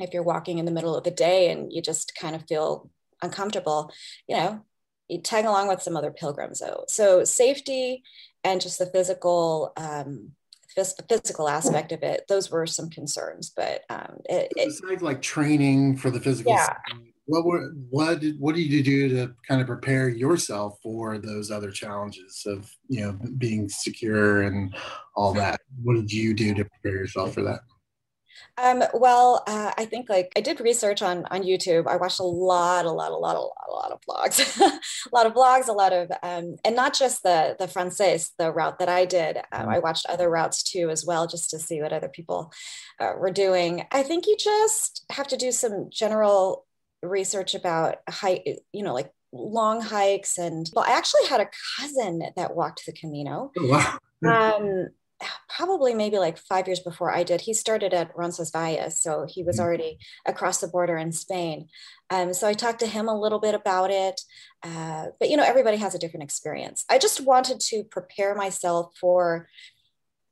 if 0.00 0.12
you're 0.12 0.22
walking 0.22 0.58
in 0.58 0.64
the 0.64 0.72
middle 0.72 0.96
of 0.96 1.04
the 1.04 1.10
day 1.10 1.50
and 1.50 1.72
you 1.72 1.80
just 1.80 2.14
kind 2.16 2.34
of 2.34 2.46
feel 2.48 2.90
uncomfortable, 3.22 3.92
you 4.26 4.36
know, 4.36 4.60
you 5.08 5.20
tag 5.20 5.44
along 5.44 5.68
with 5.68 5.82
some 5.82 5.96
other 5.96 6.10
pilgrims. 6.10 6.58
So, 6.58 6.84
so 6.88 7.24
safety 7.24 8.02
and 8.42 8.60
just 8.60 8.78
the 8.78 8.86
physical 8.86 9.72
um, 9.76 10.32
physical 11.08 11.48
aspect 11.48 11.92
of 11.92 12.02
it, 12.02 12.24
those 12.28 12.50
were 12.50 12.66
some 12.66 12.90
concerns. 12.90 13.50
But 13.50 13.82
um, 13.88 14.16
it, 14.24 14.52
it, 14.56 15.02
like 15.02 15.22
training 15.22 15.96
for 15.96 16.10
the 16.10 16.20
physical. 16.20 16.52
Yeah. 16.52 16.66
Side, 16.66 17.13
what 17.26 17.44
were 17.44 17.70
what 17.90 18.20
did 18.20 18.38
what 18.38 18.54
did 18.54 18.70
you 18.70 18.82
do 18.82 19.08
to 19.08 19.34
kind 19.48 19.60
of 19.60 19.66
prepare 19.66 20.08
yourself 20.08 20.78
for 20.82 21.18
those 21.18 21.50
other 21.50 21.70
challenges 21.70 22.42
of 22.46 22.70
you 22.88 23.00
know 23.00 23.18
being 23.38 23.68
secure 23.68 24.42
and 24.42 24.74
all 25.16 25.32
that? 25.34 25.60
What 25.82 25.94
did 25.94 26.12
you 26.12 26.34
do 26.34 26.54
to 26.54 26.64
prepare 26.64 26.98
yourself 26.98 27.34
for 27.34 27.42
that? 27.42 27.60
Um, 28.56 28.84
well, 28.94 29.42
uh, 29.46 29.72
I 29.76 29.84
think 29.84 30.08
like 30.08 30.30
I 30.36 30.40
did 30.40 30.60
research 30.60 31.02
on 31.02 31.24
on 31.30 31.42
YouTube. 31.42 31.86
I 31.86 31.96
watched 31.96 32.20
a 32.20 32.24
lot, 32.24 32.84
a 32.84 32.90
lot, 32.90 33.10
a 33.10 33.16
lot, 33.16 33.36
a 33.36 33.40
lot, 33.40 33.66
a 33.68 33.72
lot 33.72 33.92
of 33.92 34.00
blogs, 34.08 34.60
a 34.60 35.14
lot 35.14 35.26
of 35.26 35.34
blogs, 35.34 35.68
a 35.68 35.72
lot 35.72 35.92
of, 35.92 36.10
um, 36.22 36.56
and 36.64 36.76
not 36.76 36.94
just 36.94 37.22
the 37.22 37.56
the 37.58 37.68
Frances, 37.68 38.32
the 38.38 38.52
route 38.52 38.78
that 38.78 38.88
I 38.88 39.06
did. 39.06 39.38
Um, 39.50 39.68
I 39.68 39.78
watched 39.78 40.06
other 40.06 40.30
routes 40.30 40.62
too 40.62 40.90
as 40.90 41.04
well, 41.04 41.26
just 41.26 41.50
to 41.50 41.58
see 41.58 41.80
what 41.80 41.92
other 41.92 42.08
people 42.08 42.52
uh, 43.00 43.12
were 43.18 43.32
doing. 43.32 43.86
I 43.90 44.02
think 44.02 44.26
you 44.26 44.36
just 44.38 45.04
have 45.10 45.26
to 45.28 45.36
do 45.36 45.50
some 45.50 45.88
general 45.90 46.66
research 47.04 47.54
about 47.54 47.96
hike, 48.08 48.46
you 48.72 48.82
know, 48.82 48.94
like 48.94 49.10
long 49.32 49.80
hikes. 49.80 50.38
And 50.38 50.70
well, 50.74 50.84
I 50.86 50.92
actually 50.92 51.26
had 51.26 51.40
a 51.40 51.50
cousin 51.78 52.22
that 52.36 52.54
walked 52.54 52.86
the 52.86 52.92
Camino. 52.92 53.52
Oh, 53.58 53.66
wow. 53.66 53.98
um, 54.58 54.88
probably 55.48 55.94
maybe 55.94 56.18
like 56.18 56.38
five 56.38 56.66
years 56.66 56.80
before 56.80 57.14
I 57.14 57.22
did. 57.22 57.40
He 57.40 57.54
started 57.54 57.94
at 57.94 58.16
Roncesvalles, 58.16 59.00
so 59.00 59.26
he 59.28 59.42
was 59.42 59.56
mm-hmm. 59.56 59.64
already 59.64 59.98
across 60.26 60.60
the 60.60 60.68
border 60.68 60.96
in 60.96 61.12
Spain. 61.12 61.68
Um, 62.10 62.34
so 62.34 62.46
I 62.46 62.52
talked 62.52 62.80
to 62.80 62.86
him 62.86 63.08
a 63.08 63.18
little 63.18 63.38
bit 63.38 63.54
about 63.54 63.90
it. 63.90 64.20
Uh, 64.62 65.06
but 65.18 65.30
you 65.30 65.36
know, 65.36 65.44
everybody 65.44 65.76
has 65.78 65.94
a 65.94 65.98
different 65.98 66.24
experience. 66.24 66.84
I 66.90 66.98
just 66.98 67.20
wanted 67.20 67.60
to 67.60 67.84
prepare 67.84 68.34
myself 68.34 68.92
for 69.00 69.48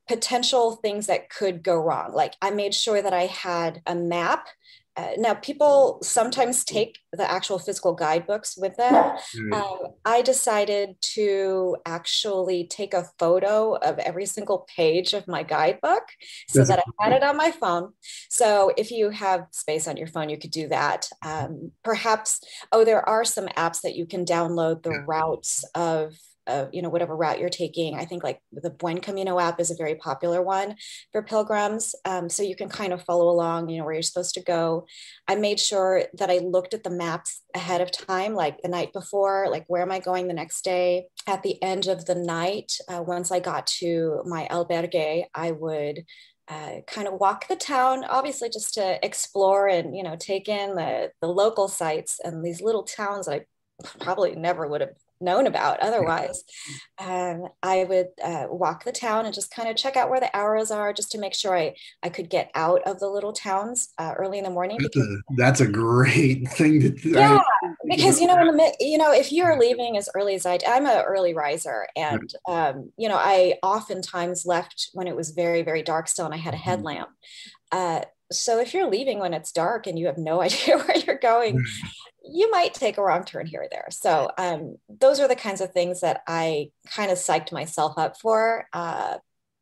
potential 0.07 0.75
things 0.75 1.07
that 1.07 1.29
could 1.29 1.63
go 1.63 1.77
wrong. 1.79 2.13
Like 2.13 2.35
I 2.41 2.51
made 2.51 2.73
sure 2.73 3.01
that 3.01 3.13
I 3.13 3.25
had 3.27 3.81
a 3.85 3.95
map 3.95 4.47
uh, 4.95 5.11
now 5.17 5.33
people 5.33 5.99
sometimes 6.03 6.63
take 6.63 6.99
the 7.11 7.29
actual 7.29 7.59
physical 7.59 7.93
guidebooks 7.93 8.57
with 8.57 8.75
them. 8.77 8.93
Mm-hmm. 8.93 9.53
um, 9.53 9.77
i 10.05 10.21
decided 10.21 10.95
to 11.01 11.77
actually 11.85 12.67
take 12.67 12.93
a 12.93 13.05
photo 13.19 13.75
of 13.75 13.99
every 13.99 14.25
single 14.25 14.67
page 14.75 15.13
of 15.13 15.27
my 15.27 15.43
guidebook 15.43 16.03
so 16.47 16.59
That's 16.59 16.69
that 16.69 16.79
i 16.79 17.03
had 17.03 17.13
it 17.13 17.23
on 17.23 17.37
my 17.37 17.51
phone. 17.51 17.93
So 18.29 18.71
if 18.77 18.91
you 18.91 19.09
have 19.09 19.47
space 19.51 19.87
on 19.87 19.97
your 19.97 20.07
phone 20.07 20.29
you 20.29 20.37
could 20.37 20.51
do 20.51 20.67
that. 20.69 21.07
Um, 21.25 21.71
perhaps 21.83 22.41
oh 22.71 22.83
there 22.85 23.07
are 23.07 23.25
some 23.25 23.47
apps 23.47 23.81
that 23.81 23.95
you 23.95 24.05
can 24.05 24.25
download 24.25 24.83
the 24.83 25.03
routes 25.07 25.63
of 25.75 26.15
of 26.47 26.69
you 26.73 26.81
know 26.81 26.89
whatever 26.89 27.15
route 27.15 27.39
you're 27.39 27.49
taking. 27.49 27.95
I 27.95 28.05
think 28.05 28.23
like 28.23 28.39
the 28.51 28.69
buen 28.69 28.99
camino 28.99 29.39
app 29.39 29.59
is 29.59 29.71
a 29.71 29.75
very 29.75 29.95
popular 29.95 30.41
one 30.41 30.75
for 31.11 31.21
pilgrims 31.21 31.95
um, 32.05 32.29
so 32.29 32.43
you 32.43 32.55
can 32.55 32.69
kind 32.69 32.93
of 32.93 33.03
follow 33.03 33.29
along 33.29 33.69
you 33.69 33.77
know 33.77 33.85
where 33.85 33.93
you're 33.93 34.03
supposed 34.03 34.35
to 34.35 34.43
go. 34.43 34.85
I 35.27 35.35
made 35.35 35.59
sure 35.59 36.03
that 36.13 36.29
i 36.29 36.37
looked 36.39 36.73
at 36.73 36.83
the 36.83 36.89
maps 36.89 37.41
ahead 37.55 37.81
of 37.81 37.91
time 37.91 38.33
like 38.33 38.61
the 38.61 38.69
night 38.69 38.93
before 38.93 39.47
like 39.49 39.65
where 39.67 39.81
am 39.81 39.91
i 39.91 39.99
going 39.99 40.27
the 40.27 40.33
next 40.33 40.63
day? 40.63 41.07
At 41.27 41.43
the 41.43 41.61
end 41.61 41.87
of 41.87 42.05
the 42.05 42.15
night 42.15 42.73
uh, 42.87 43.01
once 43.01 43.31
i 43.31 43.39
got 43.39 43.67
to 43.67 44.21
my 44.25 44.47
albergue 44.51 45.25
i 45.33 45.51
would 45.51 46.03
uh, 46.47 46.81
kind 46.87 47.07
of 47.07 47.13
walk 47.19 47.47
the 47.47 47.55
town, 47.55 48.03
obviously 48.03 48.49
just 48.49 48.73
to 48.73 49.03
explore 49.03 49.67
and 49.67 49.95
you 49.95 50.03
know 50.03 50.15
take 50.19 50.49
in 50.49 50.75
the 50.75 51.11
the 51.21 51.27
local 51.27 51.67
sites 51.67 52.19
and 52.23 52.43
these 52.43 52.61
little 52.61 52.83
towns 52.83 53.27
that 53.27 53.33
I 53.33 53.87
probably 53.99 54.35
never 54.35 54.67
would 54.67 54.81
have 54.81 54.95
known 55.23 55.47
about 55.47 55.79
otherwise. 55.79 56.43
Um, 56.99 57.47
I 57.61 57.85
would 57.85 58.07
uh, 58.23 58.45
walk 58.49 58.83
the 58.83 58.91
town 58.91 59.25
and 59.25 59.33
just 59.33 59.53
kind 59.53 59.69
of 59.69 59.75
check 59.75 59.95
out 59.95 60.09
where 60.09 60.19
the 60.19 60.35
arrows 60.35 60.71
are 60.71 60.93
just 60.93 61.11
to 61.11 61.17
make 61.17 61.33
sure 61.33 61.57
I, 61.57 61.75
I 62.01 62.09
could 62.09 62.29
get 62.29 62.51
out 62.55 62.81
of 62.85 62.99
the 62.99 63.07
little 63.07 63.33
towns 63.33 63.89
uh, 63.97 64.13
early 64.17 64.37
in 64.37 64.43
the 64.43 64.49
morning. 64.49 64.77
That's, 64.79 64.95
because, 64.95 65.09
a, 65.09 65.35
that's 65.37 65.61
a 65.61 65.67
great 65.67 66.47
thing 66.49 66.79
to 66.81 66.89
do. 66.89 67.09
Yeah, 67.09 67.39
because, 67.89 68.19
you 68.19 68.27
know, 68.27 68.35
the, 68.35 68.75
you 68.79 68.97
know, 68.97 69.11
if 69.11 69.31
you're 69.31 69.59
leaving 69.59 69.97
as 69.97 70.09
early 70.15 70.35
as 70.35 70.45
I, 70.45 70.59
I'm 70.67 70.85
an 70.85 71.03
early 71.05 71.33
riser 71.33 71.87
and, 71.95 72.33
um, 72.47 72.91
you 72.97 73.09
know, 73.09 73.17
I 73.17 73.55
oftentimes 73.63 74.45
left 74.45 74.89
when 74.93 75.07
it 75.07 75.15
was 75.15 75.31
very, 75.31 75.61
very 75.61 75.83
dark 75.83 76.07
still 76.07 76.25
and 76.25 76.33
I 76.33 76.37
had 76.37 76.53
a 76.53 76.57
mm-hmm. 76.57 76.69
headlamp. 76.69 77.09
Uh, 77.71 78.01
so 78.31 78.59
if 78.59 78.73
you're 78.73 78.89
leaving 78.89 79.19
when 79.19 79.33
it's 79.33 79.51
dark 79.51 79.87
and 79.87 79.97
you 79.97 80.07
have 80.07 80.17
no 80.17 80.41
idea 80.47 80.77
where 80.77 80.97
you're 80.97 81.17
going, 81.17 81.63
you 82.25 82.49
might 82.51 82.73
take 82.73 82.97
a 82.97 83.03
wrong 83.03 83.23
turn 83.23 83.45
here 83.45 83.63
or 83.63 83.67
there. 83.69 83.87
So 83.91 84.31
um, 84.37 84.77
those 84.89 85.19
are 85.19 85.27
the 85.27 85.35
kinds 85.35 85.61
of 85.61 85.71
things 85.71 86.01
that 86.01 86.21
I 86.27 86.71
kind 86.87 87.11
of 87.11 87.17
psyched 87.17 87.51
myself 87.51 87.97
up 87.97 88.19
for 88.19 88.67
uh, 88.73 89.17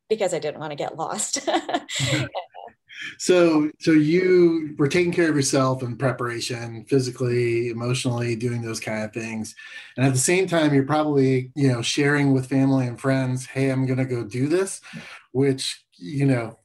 because 0.09 0.33
I 0.33 0.39
didn't 0.39 0.59
want 0.59 0.71
to 0.71 0.75
get 0.75 0.97
lost. 0.97 1.39
so 3.17 3.69
so 3.79 3.91
you 3.91 4.75
were 4.77 4.87
taking 4.87 5.11
care 5.11 5.29
of 5.29 5.35
yourself 5.35 5.81
in 5.81 5.97
preparation 5.97 6.85
physically 6.85 7.69
emotionally 7.69 8.35
doing 8.35 8.61
those 8.61 8.79
kind 8.79 9.03
of 9.03 9.13
things 9.13 9.55
and 9.97 10.05
at 10.05 10.13
the 10.13 10.19
same 10.19 10.47
time 10.47 10.73
you're 10.73 10.85
probably 10.85 11.51
you 11.55 11.67
know 11.71 11.81
sharing 11.81 12.31
with 12.31 12.47
family 12.47 12.85
and 12.85 12.99
friends 12.99 13.45
hey 13.45 13.69
i'm 13.69 13.85
going 13.85 13.97
to 13.97 14.05
go 14.05 14.23
do 14.23 14.47
this 14.47 14.81
which 15.31 15.83
you 15.97 16.25
know 16.25 16.57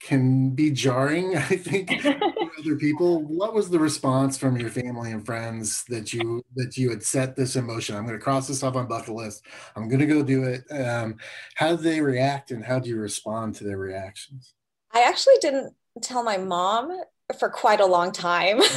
can 0.00 0.50
be 0.50 0.70
jarring 0.70 1.36
i 1.36 1.56
think 1.56 2.00
for 2.50 2.60
other 2.60 2.76
people. 2.76 3.22
What 3.22 3.54
was 3.54 3.70
the 3.70 3.78
response 3.78 4.38
from 4.38 4.56
your 4.56 4.70
family 4.70 5.12
and 5.12 5.24
friends 5.24 5.84
that 5.88 6.12
you 6.12 6.44
that 6.56 6.76
you 6.76 6.90
had 6.90 7.02
set 7.02 7.36
this 7.36 7.56
emotion 7.56 7.96
i'm 7.96 8.06
going 8.06 8.18
to 8.18 8.22
cross 8.22 8.48
this 8.48 8.62
off 8.62 8.76
on 8.76 8.86
bucket 8.86 9.14
list. 9.14 9.44
I'm 9.76 9.88
going 9.88 10.00
to 10.00 10.06
go 10.06 10.22
do 10.22 10.44
it. 10.44 10.64
Um, 10.70 11.16
how 11.54 11.70
did 11.70 11.80
they 11.80 12.00
react 12.00 12.50
and 12.50 12.64
how 12.64 12.78
do 12.78 12.88
you 12.88 12.96
respond 12.96 13.54
to 13.56 13.64
their 13.64 13.78
reactions? 13.78 14.54
I 14.92 15.02
actually 15.02 15.36
didn't 15.40 15.74
tell 16.02 16.22
my 16.22 16.36
mom 16.36 17.02
for 17.38 17.48
quite 17.48 17.80
a 17.80 17.86
long 17.86 18.12
time. 18.12 18.60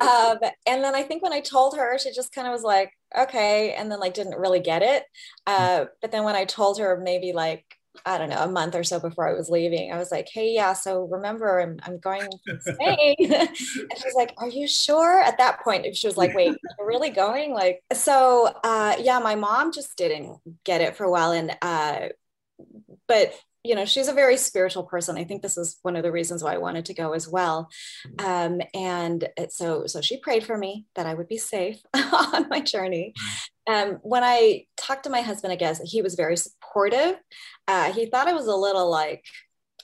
Um, 0.00 0.38
and 0.66 0.82
then 0.82 0.94
i 0.94 1.02
think 1.02 1.22
when 1.22 1.34
i 1.34 1.40
told 1.40 1.76
her 1.76 1.98
she 1.98 2.12
just 2.12 2.32
kind 2.32 2.46
of 2.46 2.52
was 2.52 2.62
like 2.62 2.92
okay 3.16 3.74
and 3.74 3.90
then 3.90 4.00
like 4.00 4.14
didn't 4.14 4.38
really 4.38 4.60
get 4.60 4.82
it. 4.82 5.04
Uh, 5.46 5.84
but 6.00 6.10
then 6.10 6.24
when 6.24 6.34
i 6.34 6.44
told 6.44 6.78
her 6.78 6.96
maybe 6.96 7.32
like 7.32 7.64
I 8.06 8.18
don't 8.18 8.30
know, 8.30 8.42
a 8.42 8.48
month 8.48 8.74
or 8.74 8.84
so 8.84 8.98
before 8.98 9.28
I 9.28 9.34
was 9.34 9.50
leaving, 9.50 9.92
I 9.92 9.98
was 9.98 10.10
like, 10.10 10.28
hey, 10.32 10.52
yeah, 10.52 10.72
so 10.72 11.04
remember, 11.10 11.60
I'm, 11.60 11.78
I'm 11.82 11.98
going 11.98 12.28
to 12.46 12.60
Spain. 12.60 13.16
and 13.18 13.56
she's 13.56 14.14
like, 14.14 14.32
are 14.38 14.48
you 14.48 14.66
sure? 14.66 15.20
At 15.20 15.38
that 15.38 15.62
point, 15.62 15.94
she 15.94 16.06
was 16.06 16.16
like, 16.16 16.34
wait, 16.34 16.56
you're 16.78 16.86
really 16.86 17.10
going? 17.10 17.52
Like, 17.52 17.82
so 17.92 18.52
uh, 18.64 18.96
yeah, 18.98 19.18
my 19.18 19.34
mom 19.34 19.72
just 19.72 19.96
didn't 19.96 20.38
get 20.64 20.80
it 20.80 20.96
for 20.96 21.04
a 21.04 21.10
while. 21.10 21.32
And, 21.32 21.56
uh, 21.60 22.08
but 23.06 23.34
you 23.64 23.74
know 23.76 23.84
she's 23.84 24.08
a 24.08 24.12
very 24.12 24.36
spiritual 24.36 24.82
person 24.82 25.16
i 25.16 25.24
think 25.24 25.42
this 25.42 25.56
is 25.56 25.78
one 25.82 25.96
of 25.96 26.02
the 26.02 26.12
reasons 26.12 26.42
why 26.42 26.54
i 26.54 26.58
wanted 26.58 26.84
to 26.84 26.94
go 26.94 27.12
as 27.12 27.28
well 27.28 27.68
um, 28.18 28.60
and 28.74 29.28
so 29.50 29.86
so 29.86 30.00
she 30.00 30.18
prayed 30.18 30.44
for 30.44 30.56
me 30.56 30.86
that 30.94 31.06
i 31.06 31.14
would 31.14 31.28
be 31.28 31.38
safe 31.38 31.80
on 31.94 32.48
my 32.48 32.60
journey 32.60 33.12
um, 33.68 33.98
when 34.02 34.24
i 34.24 34.64
talked 34.76 35.04
to 35.04 35.10
my 35.10 35.20
husband 35.20 35.52
i 35.52 35.56
guess 35.56 35.80
he 35.82 36.02
was 36.02 36.14
very 36.14 36.36
supportive. 36.72 37.16
Uh, 37.68 37.92
he 37.92 38.06
thought 38.06 38.28
it 38.28 38.34
was 38.34 38.46
a 38.46 38.56
little 38.56 38.90
like 38.90 39.24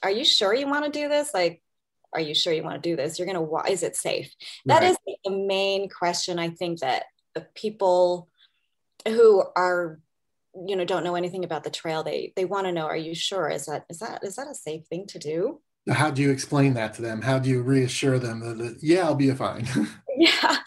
are 0.01 0.11
you 0.11 0.23
sure 0.23 0.53
you 0.53 0.67
want 0.67 0.85
to 0.85 0.91
do 0.91 1.09
this? 1.09 1.33
Like 1.33 1.61
are 2.13 2.21
you 2.21 2.33
sure 2.33 2.53
you 2.53 2.63
want 2.63 2.81
to 2.81 2.89
do 2.89 2.95
this? 2.95 3.19
You're 3.19 3.25
gonna 3.25 3.41
why 3.41 3.67
is 3.69 3.83
it 3.83 3.95
safe? 3.95 4.33
That 4.65 4.81
right. 4.81 4.91
is 4.91 4.97
the 5.23 5.31
main 5.31 5.89
question 5.89 6.39
i 6.39 6.49
think 6.49 6.79
that 6.79 7.03
people 7.55 8.29
who 9.07 9.43
are 9.55 9.99
you 10.67 10.75
know 10.75 10.85
don't 10.85 11.03
know 11.03 11.15
anything 11.15 11.43
about 11.45 11.63
the 11.63 11.69
trail 11.69 12.03
they 12.03 12.33
they 12.35 12.45
want 12.45 12.65
to 12.65 12.71
know 12.71 12.85
are 12.85 12.97
you 12.97 13.13
sure? 13.13 13.49
Is 13.49 13.65
that 13.65 13.85
is 13.89 13.99
that 13.99 14.23
is 14.23 14.35
that 14.35 14.47
a 14.47 14.55
safe 14.55 14.85
thing 14.87 15.05
to 15.07 15.19
do? 15.19 15.61
How 15.89 16.11
do 16.11 16.21
you 16.21 16.31
explain 16.31 16.73
that 16.75 16.93
to 16.95 17.01
them? 17.01 17.21
How 17.21 17.39
do 17.39 17.49
you 17.49 17.61
reassure 17.61 18.19
them 18.19 18.39
that, 18.41 18.57
that 18.57 18.77
yeah 18.81 19.05
i'll 19.05 19.15
be 19.15 19.31
fine? 19.31 19.67
Yeah. 20.19 20.57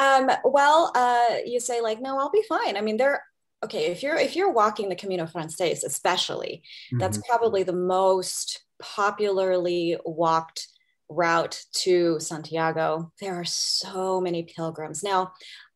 Um, 0.00 0.30
well 0.42 0.90
uh, 0.94 1.36
you 1.44 1.60
say 1.60 1.82
like 1.82 2.00
no 2.00 2.18
i'll 2.18 2.30
be 2.30 2.44
fine. 2.48 2.78
I 2.78 2.80
mean 2.80 2.96
they're 2.96 3.22
okay 3.62 3.86
if 3.86 4.02
you're 4.02 4.16
if 4.16 4.36
you're 4.36 4.52
walking 4.52 4.88
the 4.88 4.96
camino 4.96 5.26
frances 5.26 5.84
especially 5.84 6.62
mm-hmm. 6.88 6.98
that's 6.98 7.18
probably 7.28 7.62
the 7.62 7.72
most 7.72 8.64
popularly 8.80 9.96
walked 10.04 10.68
route 11.08 11.62
to 11.72 12.18
santiago 12.20 13.12
there 13.20 13.34
are 13.34 13.44
so 13.44 14.20
many 14.20 14.42
pilgrims 14.42 15.02
now 15.02 15.32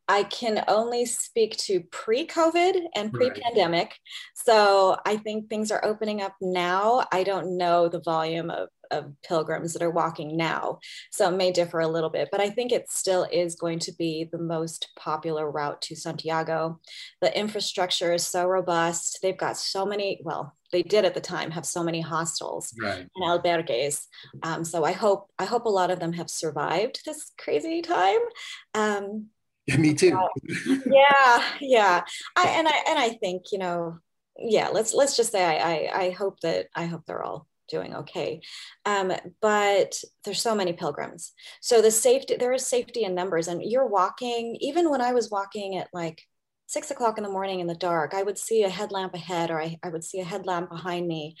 I 0.09 0.23
can 0.23 0.63
only 0.67 1.05
speak 1.05 1.57
to 1.57 1.81
pre 1.91 2.25
COVID 2.25 2.75
and 2.95 3.11
pre 3.11 3.29
pandemic. 3.29 3.87
Right. 3.87 3.99
So 4.35 4.97
I 5.05 5.17
think 5.17 5.49
things 5.49 5.69
are 5.69 5.83
opening 5.83 6.21
up 6.21 6.33
now. 6.41 7.05
I 7.11 7.23
don't 7.23 7.57
know 7.57 7.89
the 7.89 7.99
volume 7.99 8.49
of, 8.49 8.69
of 8.91 9.13
pilgrims 9.23 9.73
that 9.73 9.81
are 9.81 9.91
walking 9.91 10.37
now. 10.37 10.79
So 11.11 11.29
it 11.29 11.37
may 11.37 11.51
differ 11.51 11.79
a 11.79 11.87
little 11.87 12.09
bit, 12.09 12.29
but 12.31 12.41
I 12.41 12.49
think 12.49 12.71
it 12.71 12.89
still 12.89 13.27
is 13.31 13.55
going 13.55 13.79
to 13.79 13.93
be 13.93 14.27
the 14.31 14.37
most 14.37 14.89
popular 14.97 15.49
route 15.49 15.81
to 15.83 15.95
Santiago. 15.95 16.79
The 17.21 17.37
infrastructure 17.37 18.13
is 18.13 18.25
so 18.25 18.45
robust. 18.45 19.19
They've 19.21 19.37
got 19.37 19.57
so 19.57 19.85
many, 19.85 20.21
well, 20.23 20.57
they 20.71 20.83
did 20.83 21.05
at 21.05 21.13
the 21.13 21.21
time 21.21 21.51
have 21.51 21.65
so 21.65 21.83
many 21.83 22.01
hostels 22.01 22.73
right. 22.81 23.07
and 23.15 23.23
albergues. 23.23 24.05
Um, 24.43 24.63
so 24.65 24.83
I 24.83 24.91
hope 24.91 25.29
I 25.39 25.45
hope 25.45 25.65
a 25.65 25.69
lot 25.69 25.91
of 25.91 25.99
them 25.99 26.13
have 26.13 26.29
survived 26.29 27.01
this 27.05 27.31
crazy 27.37 27.81
time. 27.81 28.19
Um, 28.73 29.27
yeah, 29.65 29.77
me 29.77 29.93
too. 29.93 30.17
yeah, 30.85 31.43
yeah. 31.59 32.03
I 32.35 32.47
and 32.49 32.67
I 32.67 32.83
and 32.89 32.99
I 32.99 33.09
think 33.09 33.51
you 33.51 33.59
know, 33.59 33.99
yeah. 34.37 34.69
Let's 34.69 34.93
let's 34.93 35.15
just 35.15 35.31
say 35.31 35.43
I 35.43 35.57
I, 35.57 36.05
I 36.05 36.09
hope 36.11 36.39
that 36.41 36.67
I 36.75 36.85
hope 36.85 37.05
they're 37.05 37.23
all 37.23 37.47
doing 37.67 37.95
okay. 37.95 38.41
Um, 38.85 39.13
but 39.41 39.95
there's 40.23 40.41
so 40.41 40.55
many 40.55 40.73
pilgrims. 40.73 41.33
So 41.61 41.81
the 41.81 41.91
safety 41.91 42.35
there 42.37 42.53
is 42.53 42.65
safety 42.65 43.03
in 43.03 43.15
numbers, 43.15 43.47
and 43.47 43.61
you're 43.63 43.87
walking. 43.87 44.57
Even 44.61 44.89
when 44.89 45.01
I 45.01 45.13
was 45.13 45.29
walking 45.29 45.77
at 45.77 45.89
like 45.93 46.21
six 46.67 46.91
o'clock 46.91 47.17
in 47.17 47.23
the 47.23 47.29
morning 47.29 47.59
in 47.59 47.67
the 47.67 47.75
dark, 47.75 48.13
I 48.13 48.23
would 48.23 48.37
see 48.37 48.63
a 48.63 48.69
headlamp 48.69 49.13
ahead 49.13 49.49
or 49.49 49.61
I, 49.61 49.77
I 49.83 49.89
would 49.89 50.03
see 50.03 50.19
a 50.19 50.25
headlamp 50.25 50.69
behind 50.69 51.07
me. 51.07 51.35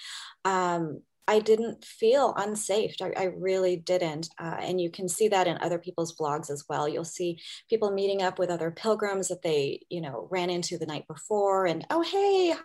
Um, 0.45 1.01
I 1.27 1.39
didn't 1.39 1.83
feel 1.83 2.33
unsafe. 2.37 2.95
I, 3.01 3.11
I 3.17 3.23
really 3.25 3.75
didn't. 3.75 4.29
Uh, 4.39 4.55
and 4.61 4.79
you 4.79 4.89
can 4.89 5.09
see 5.09 5.27
that 5.27 5.45
in 5.45 5.57
other 5.57 5.77
people's 5.77 6.15
blogs 6.15 6.49
as 6.49 6.63
well. 6.69 6.87
You'll 6.87 7.03
see 7.03 7.39
people 7.69 7.91
meeting 7.91 8.21
up 8.21 8.39
with 8.39 8.49
other 8.49 8.71
pilgrims 8.71 9.27
that 9.27 9.41
they, 9.41 9.81
you 9.89 9.99
know, 9.99 10.29
ran 10.31 10.49
into 10.49 10.77
the 10.77 10.85
night 10.85 11.05
before 11.07 11.65
and, 11.65 11.85
oh, 11.89 12.01
hey, 12.01 12.53
hey, 12.53 12.55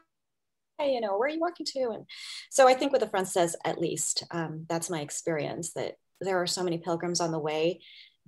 you 0.86 1.00
know, 1.00 1.18
where 1.18 1.28
are 1.28 1.32
you 1.32 1.40
walking 1.40 1.66
to? 1.66 1.90
And 1.90 2.06
so 2.50 2.68
I 2.68 2.74
think 2.74 2.92
with 2.92 3.00
the 3.00 3.08
Frances, 3.08 3.56
at 3.64 3.80
least, 3.80 4.24
um, 4.30 4.66
that's 4.68 4.90
my 4.90 5.00
experience 5.00 5.72
that 5.74 5.94
there 6.20 6.40
are 6.40 6.46
so 6.46 6.62
many 6.62 6.78
pilgrims 6.78 7.20
on 7.20 7.32
the 7.32 7.38
way 7.38 7.80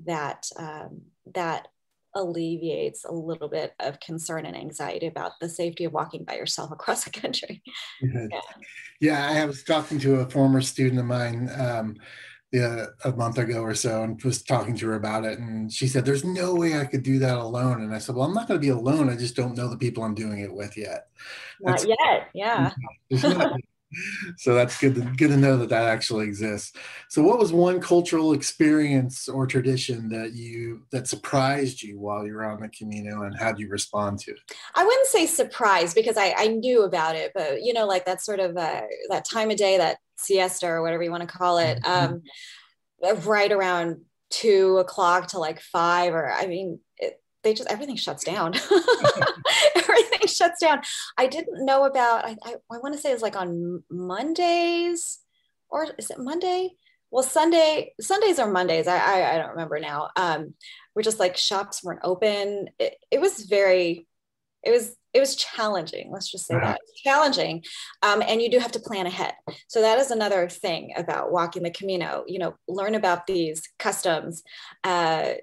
that 0.06 0.46
um, 0.58 1.02
that 1.34 1.68
alleviates 2.14 3.04
a 3.04 3.12
little 3.12 3.49
bit 3.49 3.73
of 3.80 3.99
concern 4.00 4.46
and 4.46 4.56
anxiety 4.56 5.06
about 5.06 5.32
the 5.40 5.49
safety 5.49 5.84
of 5.84 5.92
walking 5.92 6.25
by 6.25 6.37
yourself 6.37 6.70
across 6.73 7.04
the 7.04 7.11
country. 7.11 7.62
Yeah, 8.00 8.28
yeah 9.00 9.28
I 9.32 9.44
was 9.44 9.62
talking 9.62 9.99
to 10.00 10.16
a 10.16 10.30
former 10.30 10.61
student 10.61 11.00
of 11.00 11.06
mine 11.06 11.50
um, 11.58 11.96
yeah, 12.54 12.87
a 13.04 13.11
month 13.11 13.37
ago 13.37 13.62
or 13.62 13.75
so 13.75 14.04
and 14.04 14.23
was 14.23 14.40
talking 14.40 14.76
to 14.76 14.87
her 14.87 14.94
about 14.94 15.25
it. 15.25 15.40
And 15.40 15.73
she 15.73 15.88
said, 15.88 16.04
There's 16.04 16.25
no 16.25 16.54
way 16.54 16.78
I 16.78 16.84
could 16.84 17.02
do 17.02 17.18
that 17.18 17.37
alone. 17.37 17.82
And 17.82 17.92
I 17.92 17.99
said, 17.99 18.14
Well, 18.14 18.25
I'm 18.25 18.32
not 18.32 18.46
going 18.46 18.61
to 18.61 18.64
be 18.64 18.70
alone. 18.70 19.11
I 19.11 19.16
just 19.16 19.34
don't 19.34 19.56
know 19.56 19.68
the 19.68 19.76
people 19.76 20.04
I'm 20.04 20.14
doing 20.14 20.38
it 20.38 20.54
with 20.54 20.76
yet. 20.76 21.08
Not 21.61 21.78
that's, 21.78 21.84
yet. 21.84 22.28
Yeah. 22.32 22.70
so 24.38 24.55
that's 24.55 24.79
good 24.79 24.95
to, 24.97 25.00
good 25.03 25.29
to 25.29 25.37
know 25.37 25.57
that 25.59 25.69
that 25.69 25.85
actually 25.85 26.26
exists. 26.26 26.73
So 27.09 27.23
what 27.23 27.38
was 27.38 27.53
one 27.53 27.81
cultural 27.81 28.33
experience 28.33 29.29
or 29.29 29.47
tradition 29.47 30.09
that 30.09 30.33
you 30.33 30.83
that 30.91 31.07
surprised 31.07 31.83
you 31.83 31.99
while 31.99 32.26
you 32.26 32.35
were 32.35 32.45
on 32.45 32.61
the 32.61 32.69
camino 32.69 33.23
and 33.23 33.37
how 33.38 33.53
did 33.53 33.61
you 33.61 33.69
respond 33.69 34.19
to 34.21 34.33
it? 34.33 34.38
I 34.75 34.85
wouldn't 34.85 35.07
say 35.07 35.26
surprised 35.26 35.95
because 35.95 36.17
i, 36.17 36.35
I 36.37 36.49
knew 36.49 36.83
about 36.83 37.17
it 37.17 37.33
but 37.35 37.62
you 37.62 37.73
know 37.73 37.87
like 37.87 38.05
that 38.07 38.23
sort 38.23 38.41
of 38.41 38.57
uh, 38.57 38.83
that 39.11 39.25
time 39.25 39.50
of 39.50 39.57
day 39.57 39.79
that 39.79 39.99
siesta 40.17 40.67
or 40.67 40.83
whatever 40.83 41.03
you 41.03 41.11
want 41.11 41.29
to 41.29 41.38
call 41.38 41.59
it 41.59 41.81
mm-hmm. 41.83 42.14
um, 43.05 43.21
right 43.26 43.53
around 43.53 44.00
two 44.31 44.79
o'clock 44.79 45.29
to 45.29 45.38
like 45.38 45.61
five 45.61 46.14
or 46.14 46.33
i 46.33 46.47
mean 46.47 46.81
it, 46.99 47.21
they 47.43 47.55
just 47.55 47.71
everything 47.71 47.97
shuts 47.97 48.25
down 48.25 48.55
everything 49.94 50.26
shuts 50.28 50.60
down. 50.60 50.82
I 51.16 51.26
didn't 51.26 51.64
know 51.64 51.84
about 51.84 52.24
i, 52.24 52.36
I, 52.44 52.54
I 52.70 52.78
want 52.78 52.94
to 52.94 53.00
say 53.00 53.12
it's 53.12 53.22
like 53.22 53.36
on 53.36 53.82
mondays 53.90 55.18
or 55.68 55.86
is 55.98 56.10
it 56.10 56.18
monday? 56.18 56.70
Well 57.10 57.22
sunday 57.22 57.94
sundays 58.00 58.38
or 58.40 58.50
mondays 58.50 58.88
i 58.88 58.96
i, 58.96 59.34
I 59.34 59.38
don't 59.38 59.50
remember 59.50 59.78
now 59.78 60.10
um 60.16 60.54
we're 60.94 61.02
just 61.02 61.20
like 61.20 61.36
shops 61.36 61.82
weren't 61.82 62.00
open. 62.04 62.68
It, 62.78 62.96
it 63.10 63.20
was 63.20 63.42
very 63.42 64.06
it 64.62 64.70
was 64.70 64.96
it 65.12 65.20
was 65.20 65.36
challenging 65.36 66.10
let's 66.10 66.30
just 66.30 66.46
say 66.46 66.54
that. 66.54 66.80
Challenging 67.04 67.62
um, 68.02 68.22
and 68.26 68.40
you 68.40 68.50
do 68.50 68.58
have 68.58 68.72
to 68.72 68.80
plan 68.80 69.06
ahead. 69.06 69.34
So 69.68 69.82
that 69.82 69.98
is 69.98 70.10
another 70.10 70.48
thing 70.48 70.92
about 70.96 71.33
walking 71.33 71.62
the 71.62 71.70
camino 71.70 72.24
you 72.26 72.38
know 72.38 72.54
learn 72.68 72.94
about 72.94 73.26
these 73.26 73.62
customs 73.78 74.42
uh, 74.85 75.35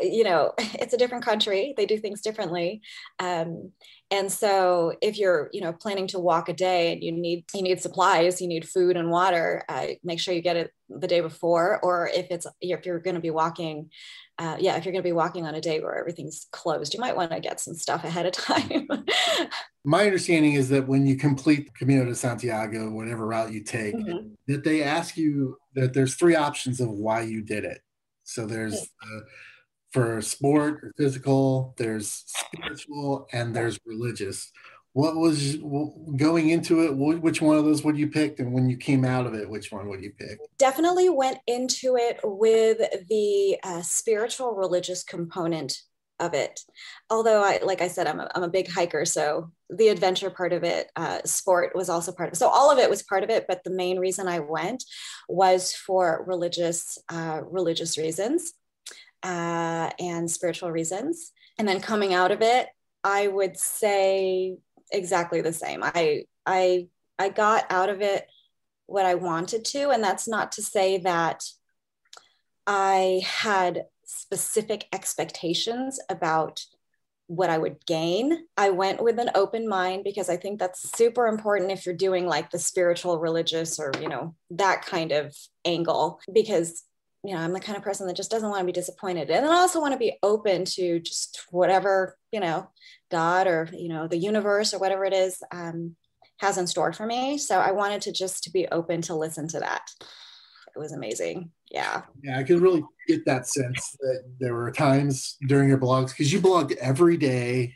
you 0.00 0.24
know 0.24 0.52
it's 0.58 0.94
a 0.94 0.98
different 0.98 1.24
country. 1.24 1.74
They 1.76 1.86
do 1.86 1.98
things 1.98 2.20
differently. 2.20 2.82
Um, 3.18 3.72
and 4.10 4.30
so 4.30 4.94
if 5.00 5.18
you're 5.18 5.50
you 5.52 5.60
know 5.60 5.72
planning 5.72 6.06
to 6.08 6.18
walk 6.18 6.48
a 6.48 6.52
day 6.52 6.92
and 6.92 7.02
you 7.02 7.12
need 7.12 7.44
you 7.54 7.62
need 7.62 7.80
supplies 7.80 8.40
you 8.40 8.46
need 8.46 8.68
food 8.68 8.96
and 8.96 9.10
water 9.10 9.64
uh, 9.68 9.86
make 10.02 10.20
sure 10.20 10.34
you 10.34 10.42
get 10.42 10.56
it 10.56 10.70
the 10.88 11.08
day 11.08 11.20
before. 11.20 11.80
Or 11.82 12.08
if 12.08 12.26
it's 12.30 12.46
if 12.60 12.86
you're 12.86 13.00
going 13.00 13.14
to 13.16 13.20
be 13.20 13.30
walking 13.30 13.90
uh, 14.38 14.56
yeah 14.58 14.76
if 14.76 14.84
you're 14.84 14.92
going 14.92 15.02
to 15.02 15.08
be 15.08 15.12
walking 15.12 15.46
on 15.46 15.54
a 15.54 15.60
day 15.60 15.80
where 15.80 15.96
everything's 15.96 16.46
closed 16.50 16.92
you 16.92 17.00
might 17.00 17.16
want 17.16 17.30
to 17.30 17.40
get 17.40 17.60
some 17.60 17.74
stuff 17.74 18.04
ahead 18.04 18.26
of 18.26 18.32
time. 18.32 18.88
My 19.84 20.04
understanding 20.06 20.54
is 20.54 20.68
that 20.70 20.88
when 20.88 21.06
you 21.06 21.16
complete 21.16 21.74
camino 21.74 22.04
de 22.04 22.14
santiago 22.14 22.90
whatever 22.90 23.26
route 23.26 23.52
you 23.52 23.62
take 23.62 23.94
mm-hmm. 23.94 24.28
that 24.48 24.64
they 24.64 24.82
ask 24.82 25.16
you 25.16 25.56
that 25.74 25.92
there's 25.92 26.14
three 26.14 26.36
options 26.36 26.80
of 26.80 26.88
why 26.88 27.22
you 27.22 27.42
did 27.42 27.64
it. 27.64 27.80
So 28.24 28.46
there's 28.46 28.74
uh, 28.74 29.20
for 29.94 30.20
sport 30.20 30.80
or 30.82 30.92
physical, 30.96 31.72
there's 31.78 32.24
spiritual, 32.26 33.28
and 33.32 33.54
there's 33.54 33.78
religious. 33.86 34.50
What 34.92 35.14
was 35.14 35.56
going 36.16 36.50
into 36.50 36.82
it? 36.82 36.96
Which 36.96 37.40
one 37.40 37.56
of 37.56 37.64
those 37.64 37.84
would 37.84 37.96
you 37.96 38.08
pick? 38.08 38.40
And 38.40 38.52
when 38.52 38.68
you 38.68 38.76
came 38.76 39.04
out 39.04 39.24
of 39.24 39.34
it, 39.34 39.48
which 39.48 39.70
one 39.70 39.88
would 39.88 40.02
you 40.02 40.10
pick? 40.10 40.38
Definitely 40.58 41.10
went 41.10 41.38
into 41.46 41.96
it 41.96 42.18
with 42.24 42.78
the 43.08 43.56
uh, 43.62 43.82
spiritual 43.82 44.54
religious 44.54 45.04
component 45.04 45.78
of 46.18 46.34
it. 46.34 46.60
Although 47.08 47.42
I, 47.42 47.60
like 47.64 47.80
I 47.80 47.88
said, 47.88 48.08
I'm 48.08 48.18
a, 48.18 48.28
I'm 48.34 48.44
a 48.44 48.48
big 48.48 48.68
hiker. 48.68 49.04
So 49.04 49.52
the 49.70 49.88
adventure 49.88 50.30
part 50.30 50.52
of 50.52 50.64
it, 50.64 50.90
uh, 50.96 51.20
sport 51.24 51.74
was 51.74 51.88
also 51.88 52.12
part 52.12 52.28
of 52.28 52.32
it. 52.34 52.36
So 52.36 52.48
all 52.48 52.70
of 52.70 52.78
it 52.78 52.90
was 52.90 53.02
part 53.02 53.22
of 53.22 53.30
it. 53.30 53.46
But 53.46 53.62
the 53.62 53.70
main 53.70 53.98
reason 53.98 54.26
I 54.26 54.40
went 54.40 54.82
was 55.28 55.72
for 55.72 56.24
religious, 56.26 56.98
uh, 57.08 57.42
religious 57.48 57.96
reasons 57.96 58.52
uh, 59.24 59.90
and 59.98 60.30
spiritual 60.30 60.70
reasons. 60.70 61.32
And 61.58 61.66
then 61.66 61.80
coming 61.80 62.14
out 62.14 62.30
of 62.30 62.42
it, 62.42 62.68
I 63.02 63.26
would 63.26 63.56
say 63.56 64.56
exactly 64.92 65.40
the 65.40 65.52
same. 65.52 65.82
I 65.82 66.26
I 66.46 66.88
I 67.18 67.30
got 67.30 67.64
out 67.70 67.88
of 67.88 68.00
it 68.02 68.26
what 68.86 69.06
I 69.06 69.14
wanted 69.14 69.64
to, 69.66 69.90
and 69.90 70.04
that's 70.04 70.28
not 70.28 70.52
to 70.52 70.62
say 70.62 70.98
that 70.98 71.42
I 72.66 73.22
had 73.24 73.86
specific 74.04 74.86
expectations 74.92 75.98
about 76.08 76.64
what 77.26 77.48
I 77.48 77.56
would 77.56 77.86
gain. 77.86 78.46
I 78.56 78.70
went 78.70 79.02
with 79.02 79.18
an 79.18 79.30
open 79.34 79.66
mind 79.66 80.04
because 80.04 80.28
I 80.28 80.36
think 80.36 80.58
that's 80.58 80.94
super 80.94 81.26
important 81.26 81.72
if 81.72 81.86
you're 81.86 81.94
doing 81.94 82.26
like 82.26 82.50
the 82.50 82.58
spiritual, 82.58 83.18
religious, 83.18 83.78
or, 83.78 83.92
you 84.00 84.08
know, 84.08 84.34
that 84.50 84.84
kind 84.84 85.12
of 85.12 85.34
angle, 85.64 86.20
because 86.30 86.84
you 87.24 87.34
know, 87.34 87.40
I'm 87.40 87.54
the 87.54 87.60
kind 87.60 87.76
of 87.76 87.82
person 87.82 88.06
that 88.06 88.16
just 88.16 88.30
doesn't 88.30 88.48
want 88.50 88.60
to 88.60 88.66
be 88.66 88.72
disappointed. 88.72 89.30
And 89.30 89.46
I 89.46 89.54
also 89.54 89.80
want 89.80 89.92
to 89.92 89.98
be 89.98 90.18
open 90.22 90.66
to 90.66 91.00
just 91.00 91.42
whatever, 91.50 92.18
you 92.30 92.38
know, 92.38 92.68
God 93.10 93.46
or, 93.46 93.68
you 93.72 93.88
know, 93.88 94.06
the 94.06 94.18
universe 94.18 94.74
or 94.74 94.78
whatever 94.78 95.06
it 95.06 95.14
is 95.14 95.42
um, 95.50 95.96
has 96.38 96.58
in 96.58 96.66
store 96.66 96.92
for 96.92 97.06
me. 97.06 97.38
So 97.38 97.58
I 97.58 97.70
wanted 97.70 98.02
to 98.02 98.12
just 98.12 98.44
to 98.44 98.50
be 98.50 98.68
open 98.68 99.00
to 99.02 99.14
listen 99.14 99.48
to 99.48 99.60
that. 99.60 99.88
It 100.76 100.78
was 100.78 100.92
amazing. 100.92 101.50
Yeah. 101.70 102.02
Yeah. 102.22 102.38
I 102.38 102.42
could 102.42 102.60
really 102.60 102.84
get 103.08 103.24
that 103.24 103.48
sense 103.48 103.96
that 104.00 104.24
there 104.38 104.54
were 104.54 104.70
times 104.70 105.38
during 105.46 105.68
your 105.68 105.78
blogs, 105.78 106.10
because 106.10 106.32
you 106.32 106.40
blogged 106.40 106.76
every 106.76 107.16
day 107.16 107.74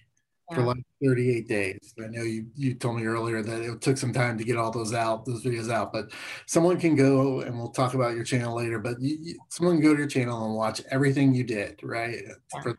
yeah. 0.50 0.56
for 0.56 0.62
like 0.62 0.82
38 1.02 1.48
days. 1.48 1.94
I 2.02 2.08
know 2.08 2.22
you 2.22 2.46
you 2.54 2.74
told 2.74 2.96
me 2.96 3.04
earlier 3.04 3.42
that 3.42 3.62
it 3.62 3.80
took 3.80 3.96
some 3.96 4.12
time 4.12 4.38
to 4.38 4.44
get 4.44 4.56
all 4.56 4.70
those 4.70 4.94
out, 4.94 5.24
those 5.24 5.44
videos 5.44 5.70
out, 5.70 5.92
but 5.92 6.12
someone 6.46 6.78
can 6.78 6.96
go 6.96 7.40
and 7.40 7.58
we'll 7.58 7.70
talk 7.70 7.94
about 7.94 8.14
your 8.14 8.24
channel 8.24 8.56
later, 8.56 8.78
but 8.78 9.00
you, 9.00 9.18
you, 9.20 9.38
someone 9.50 9.76
can 9.76 9.84
go 9.84 9.92
to 9.92 9.98
your 9.98 10.08
channel 10.08 10.44
and 10.44 10.54
watch 10.54 10.80
everything 10.90 11.34
you 11.34 11.44
did, 11.44 11.80
right? 11.82 12.16
Yeah. 12.26 12.62
For 12.62 12.78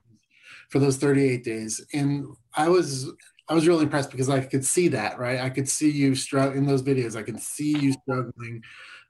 for 0.69 0.79
those 0.79 0.97
38 0.97 1.43
days. 1.43 1.85
And 1.93 2.27
I 2.55 2.69
was 2.69 3.11
I 3.49 3.55
was 3.55 3.67
really 3.67 3.83
impressed 3.83 4.11
because 4.11 4.29
I 4.29 4.41
could 4.41 4.63
see 4.63 4.89
that, 4.89 5.17
right? 5.17 5.39
I 5.39 5.49
could 5.49 5.67
see 5.67 5.89
you 5.89 6.13
struggling 6.13 6.59
in 6.59 6.67
those 6.67 6.83
videos. 6.83 7.15
I 7.15 7.23
can 7.23 7.39
see 7.39 7.77
you 7.77 7.93
struggling 7.93 8.61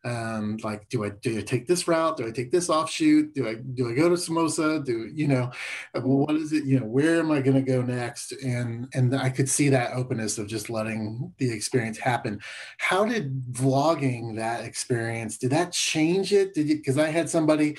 um, 0.06 0.58
like 0.64 0.88
do 0.90 1.04
I 1.04 1.10
do 1.10 1.38
I 1.38 1.42
take 1.42 1.68
this 1.68 1.88
route? 1.88 2.18
Do 2.18 2.28
I 2.28 2.32
take 2.32 2.52
this 2.52 2.70
offshoot? 2.70 3.34
Do 3.36 3.48
I 3.48 3.56
do 3.56 3.90
I 3.90 3.94
go 3.94 4.08
to 4.08 4.16
Samosa? 4.16 4.84
Do 4.84 5.10
you 5.14 5.28
know 5.28 5.52
uh, 5.94 6.02
what 6.02 6.36
is 6.36 6.54
it? 6.54 6.64
You 6.64 6.80
know, 6.80 6.86
where 6.86 7.20
am 7.20 7.32
I 7.32 7.42
going 7.42 7.64
to 7.64 7.72
go 7.72 7.82
next? 7.82 8.32
And 8.32 8.88
and 8.94 9.14
I 9.16 9.30
could 9.30 9.50
see 9.50 9.70
that 9.70 9.94
openness 9.94 10.38
of 10.38 10.48
just 10.48 10.70
letting 10.70 11.34
the 11.38 11.52
experience 11.52 11.98
happen. 11.98 12.40
How 12.78 13.04
did 13.04 13.44
vlogging 13.52 14.38
that 14.38 14.64
experience? 14.64 15.38
Did 15.38 15.52
that 15.52 15.74
change 15.74 16.32
it? 16.32 16.54
Did 16.54 16.70
you? 16.70 16.78
Because 16.78 16.98
I 16.98 17.08
had 17.08 17.30
somebody. 17.30 17.78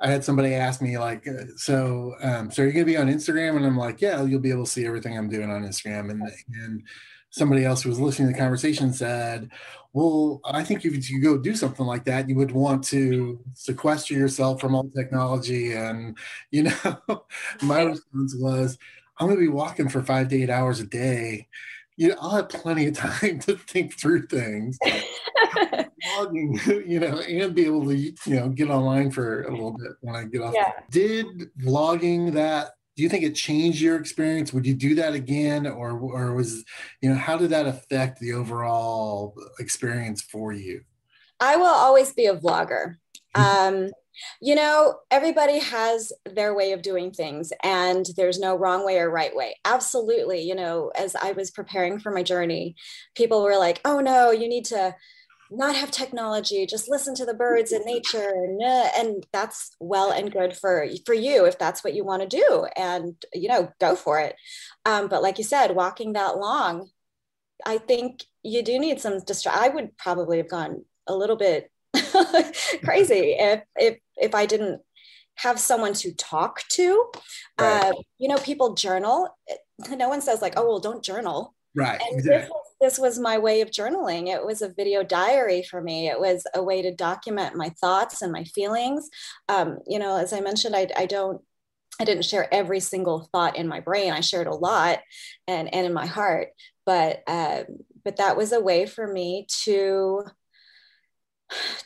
I 0.00 0.10
had 0.10 0.24
somebody 0.24 0.52
ask 0.54 0.82
me 0.82 0.98
like, 0.98 1.28
uh, 1.28 1.44
so, 1.54 2.16
um, 2.22 2.50
so 2.50 2.64
are 2.64 2.66
you 2.66 2.72
going 2.72 2.86
to 2.86 2.92
be 2.92 2.96
on 2.96 3.06
Instagram? 3.06 3.56
And 3.56 3.64
I'm 3.64 3.76
like, 3.76 4.00
yeah, 4.00 4.24
you'll 4.24 4.40
be 4.40 4.50
able 4.50 4.64
to 4.64 4.70
see 4.70 4.84
everything 4.84 5.16
I'm 5.16 5.28
doing 5.28 5.48
on 5.48 5.62
Instagram. 5.62 6.10
And, 6.10 6.22
and 6.64 6.82
somebody 7.32 7.64
else 7.64 7.82
who 7.82 7.88
was 7.88 7.98
listening 7.98 8.28
to 8.28 8.34
the 8.34 8.38
conversation 8.38 8.92
said, 8.92 9.50
well, 9.94 10.40
I 10.44 10.62
think 10.62 10.84
if 10.84 11.10
you 11.10 11.20
go 11.20 11.38
do 11.38 11.54
something 11.54 11.84
like 11.84 12.04
that, 12.04 12.28
you 12.28 12.36
would 12.36 12.52
want 12.52 12.84
to 12.84 13.40
sequester 13.54 14.14
yourself 14.14 14.60
from 14.60 14.74
all 14.74 14.88
technology. 14.90 15.72
And, 15.72 16.16
you 16.50 16.64
know, 16.64 17.24
my 17.62 17.82
response 17.82 18.36
was, 18.38 18.78
I'm 19.18 19.26
going 19.26 19.38
to 19.38 19.44
be 19.44 19.48
walking 19.48 19.88
for 19.88 20.02
five 20.02 20.28
to 20.28 20.42
eight 20.42 20.50
hours 20.50 20.80
a 20.80 20.86
day. 20.86 21.48
You 21.96 22.08
know, 22.08 22.16
I'll 22.20 22.36
have 22.36 22.48
plenty 22.48 22.86
of 22.86 22.94
time 22.96 23.38
to 23.40 23.56
think 23.56 23.98
through 23.98 24.26
things. 24.26 24.78
Vlogging, 26.06 26.86
you 26.86 27.00
know, 27.00 27.18
and 27.20 27.54
be 27.54 27.64
able 27.64 27.86
to, 27.86 27.96
you 27.96 28.14
know, 28.26 28.48
get 28.50 28.70
online 28.70 29.10
for 29.10 29.44
a 29.44 29.50
little 29.50 29.72
bit 29.72 29.92
when 30.00 30.16
I 30.16 30.24
get 30.24 30.42
off. 30.42 30.54
Yeah. 30.54 30.72
Did 30.90 31.50
vlogging 31.58 32.32
that 32.32 32.72
do 32.96 33.02
you 33.02 33.08
think 33.08 33.24
it 33.24 33.34
changed 33.34 33.80
your 33.80 33.96
experience? 33.96 34.52
Would 34.52 34.66
you 34.66 34.74
do 34.74 34.94
that 34.96 35.14
again? 35.14 35.66
Or 35.66 35.92
or 35.92 36.34
was 36.34 36.64
you 37.00 37.08
know 37.08 37.16
how 37.16 37.36
did 37.36 37.50
that 37.50 37.66
affect 37.66 38.20
the 38.20 38.32
overall 38.32 39.34
experience 39.58 40.22
for 40.22 40.52
you? 40.52 40.82
I 41.40 41.56
will 41.56 41.66
always 41.66 42.12
be 42.12 42.26
a 42.26 42.36
vlogger. 42.36 42.96
Um 43.34 43.88
you 44.42 44.54
know 44.54 44.96
everybody 45.10 45.58
has 45.58 46.12
their 46.26 46.54
way 46.54 46.72
of 46.72 46.82
doing 46.82 47.10
things 47.10 47.50
and 47.64 48.06
there's 48.14 48.38
no 48.38 48.54
wrong 48.54 48.84
way 48.84 48.98
or 48.98 49.10
right 49.10 49.34
way. 49.34 49.56
Absolutely 49.64 50.42
you 50.42 50.54
know 50.54 50.92
as 50.94 51.16
i 51.16 51.32
was 51.32 51.50
preparing 51.50 51.98
for 51.98 52.12
my 52.12 52.22
journey 52.22 52.76
people 53.14 53.42
were 53.42 53.56
like 53.56 53.80
oh 53.86 54.00
no 54.00 54.30
you 54.30 54.48
need 54.48 54.66
to 54.66 54.94
not 55.54 55.74
have 55.76 55.90
technology 55.90 56.66
just 56.66 56.88
listen 56.88 57.14
to 57.14 57.24
the 57.24 57.34
birds 57.34 57.72
and 57.72 57.84
nature 57.84 58.30
and, 58.30 58.62
uh, 58.62 59.26
that's 59.32 59.76
well 59.80 60.10
and 60.10 60.32
good 60.32 60.56
for 60.56 60.86
for 61.04 61.14
you 61.14 61.44
if 61.44 61.58
that's 61.58 61.84
what 61.84 61.94
you 61.94 62.04
want 62.04 62.22
to 62.22 62.28
do 62.28 62.66
and 62.76 63.14
you 63.32 63.48
know 63.48 63.70
go 63.80 63.94
for 63.94 64.20
it 64.20 64.34
um, 64.84 65.08
but 65.08 65.22
like 65.22 65.38
you 65.38 65.44
said 65.44 65.74
walking 65.74 66.14
that 66.14 66.38
long 66.38 66.88
i 67.66 67.78
think 67.78 68.24
you 68.42 68.62
do 68.62 68.78
need 68.78 69.00
some 69.00 69.18
distra- 69.20 69.52
i 69.52 69.68
would 69.68 69.96
probably 69.98 70.38
have 70.38 70.48
gone 70.48 70.84
a 71.06 71.14
little 71.14 71.36
bit 71.36 71.70
crazy 72.84 73.36
if 73.38 73.62
if 73.76 73.98
if 74.16 74.34
i 74.34 74.46
didn't 74.46 74.80
have 75.36 75.58
someone 75.58 75.94
to 75.94 76.12
talk 76.14 76.60
to 76.68 77.10
right. 77.60 77.84
uh, 77.84 77.92
you 78.18 78.28
know 78.28 78.36
people 78.38 78.74
journal 78.74 79.36
no 79.90 80.08
one 80.08 80.20
says 80.20 80.42
like 80.42 80.54
oh 80.56 80.66
well 80.66 80.80
don't 80.80 81.04
journal 81.04 81.54
right 81.74 82.00
and 82.00 82.18
exactly. 82.18 82.50
This 82.82 82.98
was 82.98 83.18
my 83.18 83.38
way 83.38 83.60
of 83.60 83.70
journaling. 83.70 84.26
It 84.26 84.44
was 84.44 84.60
a 84.60 84.68
video 84.68 85.04
diary 85.04 85.62
for 85.62 85.80
me. 85.80 86.08
It 86.08 86.18
was 86.18 86.44
a 86.54 86.62
way 86.62 86.82
to 86.82 86.92
document 86.94 87.54
my 87.54 87.68
thoughts 87.80 88.22
and 88.22 88.32
my 88.32 88.42
feelings. 88.44 89.08
Um, 89.48 89.78
you 89.86 90.00
know, 90.00 90.16
as 90.16 90.32
I 90.32 90.40
mentioned, 90.40 90.74
I, 90.74 90.88
I 90.96 91.06
don't 91.06 91.40
I 92.00 92.04
didn't 92.04 92.24
share 92.24 92.52
every 92.52 92.80
single 92.80 93.28
thought 93.32 93.56
in 93.56 93.68
my 93.68 93.80
brain. 93.80 94.12
I 94.12 94.20
shared 94.20 94.48
a 94.48 94.54
lot 94.54 94.98
and, 95.46 95.72
and 95.72 95.86
in 95.86 95.92
my 95.92 96.06
heart, 96.06 96.48
but, 96.84 97.22
uh, 97.26 97.64
but 98.04 98.16
that 98.16 98.36
was 98.36 98.50
a 98.50 98.60
way 98.60 98.86
for 98.86 99.06
me 99.06 99.46
to 99.64 100.24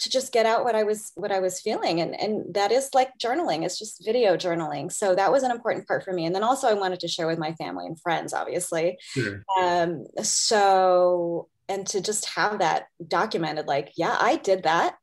to 0.01 0.11
just 0.11 0.33
get 0.33 0.47
out 0.47 0.65
what 0.65 0.75
I 0.75 0.85
was 0.85 1.13
what 1.15 1.33
I 1.33 1.41
was 1.41 1.61
feeling. 1.61 2.01
And 2.01 2.19
and 2.19 2.55
that 2.55 2.73
is 2.73 2.91
like 2.95 3.11
journaling 3.19 3.65
it's 3.65 3.79
just 3.79 4.05
video 4.05 4.37
journaling. 4.37 4.93
So 4.93 5.15
that 5.15 5.33
was 5.33 5.43
an 5.43 5.51
important 5.51 5.87
part 5.87 6.05
for 6.05 6.13
me. 6.13 6.27
And 6.27 6.35
then 6.35 6.43
also 6.43 6.69
I 6.69 6.75
wanted 6.75 7.01
to 7.01 7.09
share 7.09 7.27
with 7.27 7.39
my 7.39 7.53
family 7.55 7.87
and 7.87 8.01
friends 8.01 8.33
obviously. 8.33 8.99
Sure. 9.01 9.43
um 9.61 10.05
so 10.23 11.49
and 11.69 11.87
to 11.89 12.01
just 12.01 12.27
have 12.27 12.61
that 12.61 12.87
documented 13.07 13.67
like 13.67 13.93
yeah 13.97 14.17
I 14.19 14.37
did 14.37 14.63
that 14.65 14.97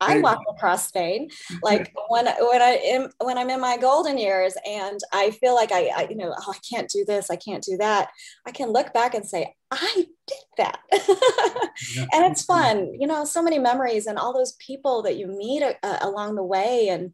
I 0.00 0.20
walk 0.20 0.40
across 0.48 0.88
Spain. 0.88 1.28
Like 1.62 1.92
when 2.08 2.26
when 2.26 2.62
I 2.62 2.80
am 2.84 3.10
when 3.18 3.38
I'm 3.38 3.50
in 3.50 3.60
my 3.60 3.76
golden 3.76 4.18
years 4.18 4.54
and 4.66 5.00
I 5.12 5.30
feel 5.32 5.54
like 5.54 5.72
I, 5.72 5.90
I, 5.94 6.06
you 6.08 6.16
know 6.16 6.34
oh 6.36 6.52
I 6.54 6.58
can't 6.68 6.88
do 6.88 7.04
this 7.06 7.30
I 7.30 7.36
can't 7.36 7.62
do 7.62 7.76
that 7.78 8.10
I 8.46 8.52
can 8.52 8.70
look 8.70 8.92
back 8.92 9.14
and 9.14 9.26
say 9.26 9.54
I 9.70 10.06
did 10.26 10.38
that. 10.58 10.80
And 12.12 12.26
it's 12.26 12.44
fun 12.44 12.94
you 12.98 13.06
know 13.06 13.24
so 13.24 13.42
many 13.42 13.58
memories 13.58 14.06
and 14.06 14.18
all 14.18 14.32
those 14.32 14.52
people 14.54 15.02
that 15.02 15.16
you 15.16 15.26
meet 15.26 15.62
uh, 15.62 15.98
along 16.00 16.36
the 16.36 16.44
way. 16.44 16.88
And 16.88 17.12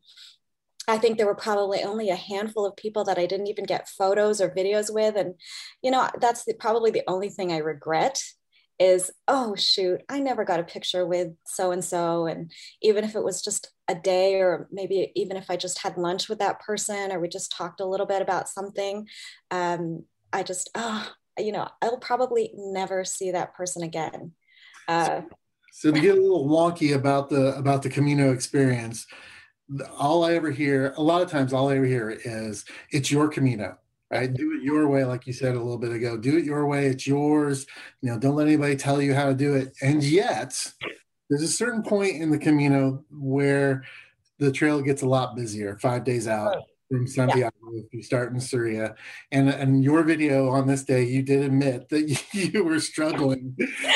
I 0.87 0.99
think 0.99 1.17
there 1.17 1.27
were 1.27 1.35
probably 1.35 1.83
only 1.83 2.11
a 2.11 2.17
handful 2.17 2.67
of 2.67 2.77
people 2.77 3.05
that 3.05 3.19
I 3.19 3.25
didn't 3.27 3.47
even 3.47 3.65
get 3.65 3.89
photos 3.89 4.41
or 4.41 4.51
videos 4.51 4.93
with. 4.93 5.17
And 5.17 5.35
you 5.83 5.91
know 5.91 6.09
that's 6.21 6.45
the, 6.45 6.55
probably 6.55 6.91
the 6.91 7.05
only 7.07 7.31
thing 7.31 7.53
I 7.53 7.59
regret 7.59 8.23
is 8.79 9.11
oh 9.29 9.55
shoot 9.55 10.01
i 10.09 10.19
never 10.19 10.45
got 10.45 10.59
a 10.59 10.65
picture 10.65 11.07
with 11.07 11.29
so 11.47 11.71
and 11.71 11.85
so 11.85 12.27
and 12.27 12.51
even 12.83 13.05
if 13.05 13.15
it 13.15 13.23
was 13.23 13.41
just 13.43 13.71
a 13.89 13.95
day 13.95 14.41
or 14.41 14.69
maybe 14.73 15.13
even 15.15 15.37
if 15.37 15.49
i 15.51 15.57
just 15.57 15.79
had 15.79 15.97
lunch 15.97 16.29
with 16.29 16.39
that 16.41 16.61
person 16.61 17.13
or 17.13 17.21
we 17.21 17.29
just 17.29 17.53
talked 17.53 17.81
a 17.81 17.87
little 17.87 18.07
bit 18.07 18.23
about 18.23 18.49
something 18.49 19.07
um, 19.51 20.03
i 20.33 20.43
just 20.43 20.71
oh 20.75 21.09
you 21.39 21.53
know 21.53 21.69
i'll 21.83 21.99
probably 21.99 22.53
never 22.57 23.05
see 23.05 23.31
that 23.31 23.55
person 23.55 23.83
again. 23.83 24.33
Uh, 24.87 25.23
so 25.73 25.91
to 25.91 26.01
get 26.01 26.17
a 26.17 26.21
little 26.21 26.49
wonky 26.49 26.95
about 26.95 27.31
the 27.31 27.57
about 27.57 27.83
the 27.83 27.89
camino 27.89 28.33
experience 28.33 29.07
all 29.99 30.25
i 30.25 30.35
ever 30.35 30.51
hear 30.51 30.93
a 30.99 31.03
lot 31.03 31.23
of 31.23 31.31
times 31.31 31.53
all 31.53 31.71
i 31.71 31.77
ever 31.77 31.87
hear 31.87 32.11
is 32.11 32.65
it's 32.91 33.11
your 33.11 33.29
camino 33.29 33.77
right? 34.15 34.33
Do 34.33 34.57
it 34.57 34.63
your 34.63 34.89
way, 34.89 35.05
like 35.05 35.27
you 35.27 35.33
said 35.33 35.55
a 35.55 35.59
little 35.59 35.79
bit 35.79 35.93
ago. 35.93 36.17
Do 36.17 36.37
it 36.37 36.45
your 36.45 36.67
way. 36.67 36.87
It's 36.87 37.07
yours. 37.07 37.67
You 38.01 38.13
know, 38.13 38.19
don't 38.19 38.37
let 38.37 38.47
anybody 38.47 38.77
tell 38.77 39.03
you 39.03 39.15
how 39.15 39.27
to 39.27 39.35
do 39.35 39.55
it. 39.55 39.77
And 39.83 40.03
yet, 40.03 40.73
there's 41.29 41.43
a 41.43 41.49
certain 41.49 41.83
point 41.83 42.17
in 42.23 42.31
the 42.31 42.39
Camino 42.39 43.05
where 43.11 43.85
the 44.39 44.53
trail 44.53 44.81
gets 44.81 45.03
a 45.03 45.09
lot 45.09 45.35
busier. 45.35 45.79
Five 45.79 46.05
days 46.05 46.29
out 46.29 46.63
from 46.89 47.07
Santiago, 47.07 47.51
yeah. 47.73 47.81
if 47.81 47.93
you 47.93 48.03
start 48.03 48.33
in 48.33 48.39
Sarria, 48.39 48.95
and 49.33 49.49
and 49.49 49.83
your 49.83 50.05
video 50.05 50.49
on 50.49 50.67
this 50.67 50.85
day, 50.85 51.05
you 51.05 51.23
did 51.23 51.43
admit 51.43 51.89
that 51.89 52.25
you 52.33 52.63
were 52.63 52.81
struggling. 52.81 53.57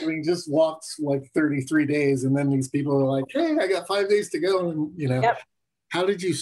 I 0.00 0.06
mean, 0.06 0.24
just 0.24 0.50
walked 0.50 0.86
like 0.98 1.30
33 1.34 1.86
days, 1.86 2.24
and 2.24 2.36
then 2.36 2.50
these 2.50 2.68
people 2.68 2.94
are 2.94 3.20
like, 3.20 3.24
"Hey, 3.30 3.56
I 3.60 3.66
got 3.66 3.86
five 3.86 4.08
days 4.08 4.30
to 4.30 4.38
go," 4.38 4.70
and 4.70 4.92
you 4.96 5.08
know. 5.08 5.20
Yep 5.20 5.38
how 5.92 6.06
did 6.06 6.22
you 6.22 6.34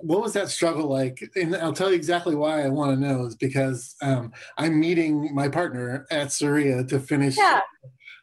what 0.00 0.20
was 0.20 0.32
that 0.32 0.48
struggle 0.48 0.88
like 0.88 1.22
and 1.36 1.54
i'll 1.56 1.72
tell 1.72 1.88
you 1.88 1.96
exactly 1.96 2.34
why 2.34 2.64
i 2.64 2.68
want 2.68 2.92
to 2.92 3.00
know 3.00 3.26
is 3.26 3.36
because 3.36 3.94
um, 4.02 4.32
i'm 4.58 4.78
meeting 4.78 5.32
my 5.34 5.48
partner 5.48 6.06
at 6.10 6.28
Sarria 6.28 6.86
to 6.88 6.98
finish 6.98 7.36
yeah. 7.36 7.60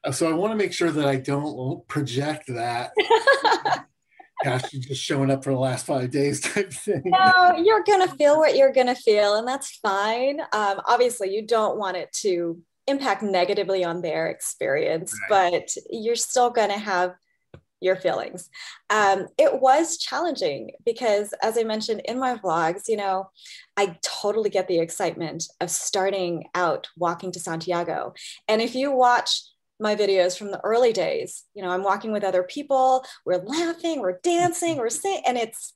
Uh, 0.04 0.12
so 0.12 0.30
i 0.30 0.34
want 0.34 0.52
to 0.52 0.58
make 0.58 0.74
sure 0.74 0.92
that 0.92 1.06
i 1.06 1.16
don't 1.16 1.88
project 1.88 2.48
that 2.48 2.92
gosh 4.44 4.74
you're 4.74 4.82
just 4.82 5.02
showing 5.02 5.32
up 5.32 5.44
for 5.44 5.54
the 5.54 5.60
last 5.60 5.86
five 5.86 6.12
days 6.12 6.42
type 6.42 6.72
thing 6.72 7.02
no 7.06 7.56
you're 7.56 7.84
gonna 7.84 8.08
feel 8.16 8.38
what 8.38 8.58
you're 8.58 8.74
gonna 8.74 8.96
feel 8.96 9.36
and 9.36 9.48
that's 9.48 9.78
fine 9.78 10.42
um, 10.52 10.82
obviously 10.88 11.34
you 11.34 11.48
don't 11.48 11.78
want 11.78 11.96
it 11.96 12.12
to 12.12 12.62
impact 12.88 13.24
negatively 13.24 13.84
on 13.84 14.02
their 14.02 14.28
experience 14.28 15.18
right. 15.32 15.52
but 15.52 15.84
you're 15.90 16.16
still 16.16 16.52
going 16.52 16.70
to 16.70 16.78
have 16.78 17.16
your 17.82 17.96
feelings. 17.96 18.50
Um, 18.90 19.28
it 19.38 19.62
was 19.62 19.98
challenging 19.98 20.72
because, 20.86 21.34
as 21.42 21.58
I 21.58 21.64
mentioned 21.64 22.02
in 22.06 22.20
my 22.20 22.36
vlogs, 22.36 22.84
you 22.88 22.98
know, 22.98 23.30
I 23.78 23.98
totally 24.02 24.50
get 24.50 24.68
the 24.68 24.80
excitement 24.80 25.46
of 25.62 25.70
starting 25.70 26.46
out 26.56 26.88
walking 26.98 27.32
to 27.34 27.40
Santiago. 27.40 28.14
And 28.48 28.62
if 28.62 28.76
you 28.76 28.92
watch 28.92 29.42
my 29.80 29.96
videos 29.96 30.38
from 30.38 30.52
the 30.52 30.62
early 30.64 30.94
days, 30.94 31.44
you 31.54 31.62
know, 31.62 31.70
I'm 31.70 31.84
walking 31.84 32.12
with 32.12 32.24
other 32.24 32.44
people, 32.44 33.06
we're 33.26 33.44
laughing, 33.44 34.00
we're 34.00 34.20
dancing, 34.24 34.78
we're 34.78 34.90
singing, 34.90 35.24
and 35.28 35.38
it's 35.38 35.74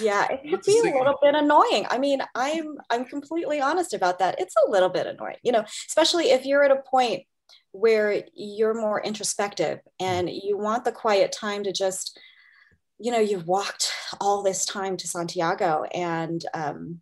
yeah 0.00 0.26
it 0.30 0.42
can 0.42 0.60
be 0.66 0.90
a 0.90 0.98
little 0.98 1.16
bit 1.22 1.34
annoying 1.34 1.86
i 1.88 1.96
mean 1.96 2.20
i'm 2.34 2.76
i'm 2.90 3.06
completely 3.06 3.58
honest 3.58 3.94
about 3.94 4.18
that 4.18 4.38
it's 4.38 4.54
a 4.66 4.70
little 4.70 4.90
bit 4.90 5.06
annoying 5.06 5.36
you 5.42 5.50
know 5.50 5.64
especially 5.88 6.30
if 6.30 6.44
you're 6.44 6.62
at 6.62 6.70
a 6.70 6.82
point 6.90 7.22
where 7.78 8.22
you're 8.34 8.74
more 8.74 9.00
introspective 9.00 9.80
and 10.00 10.28
you 10.30 10.56
want 10.56 10.84
the 10.84 10.92
quiet 10.92 11.32
time 11.32 11.62
to 11.64 11.72
just 11.72 12.18
you 12.98 13.12
know 13.12 13.20
you've 13.20 13.46
walked 13.46 13.92
all 14.20 14.42
this 14.42 14.64
time 14.64 14.96
to 14.96 15.06
santiago 15.06 15.84
and 15.94 16.44
um, 16.54 17.00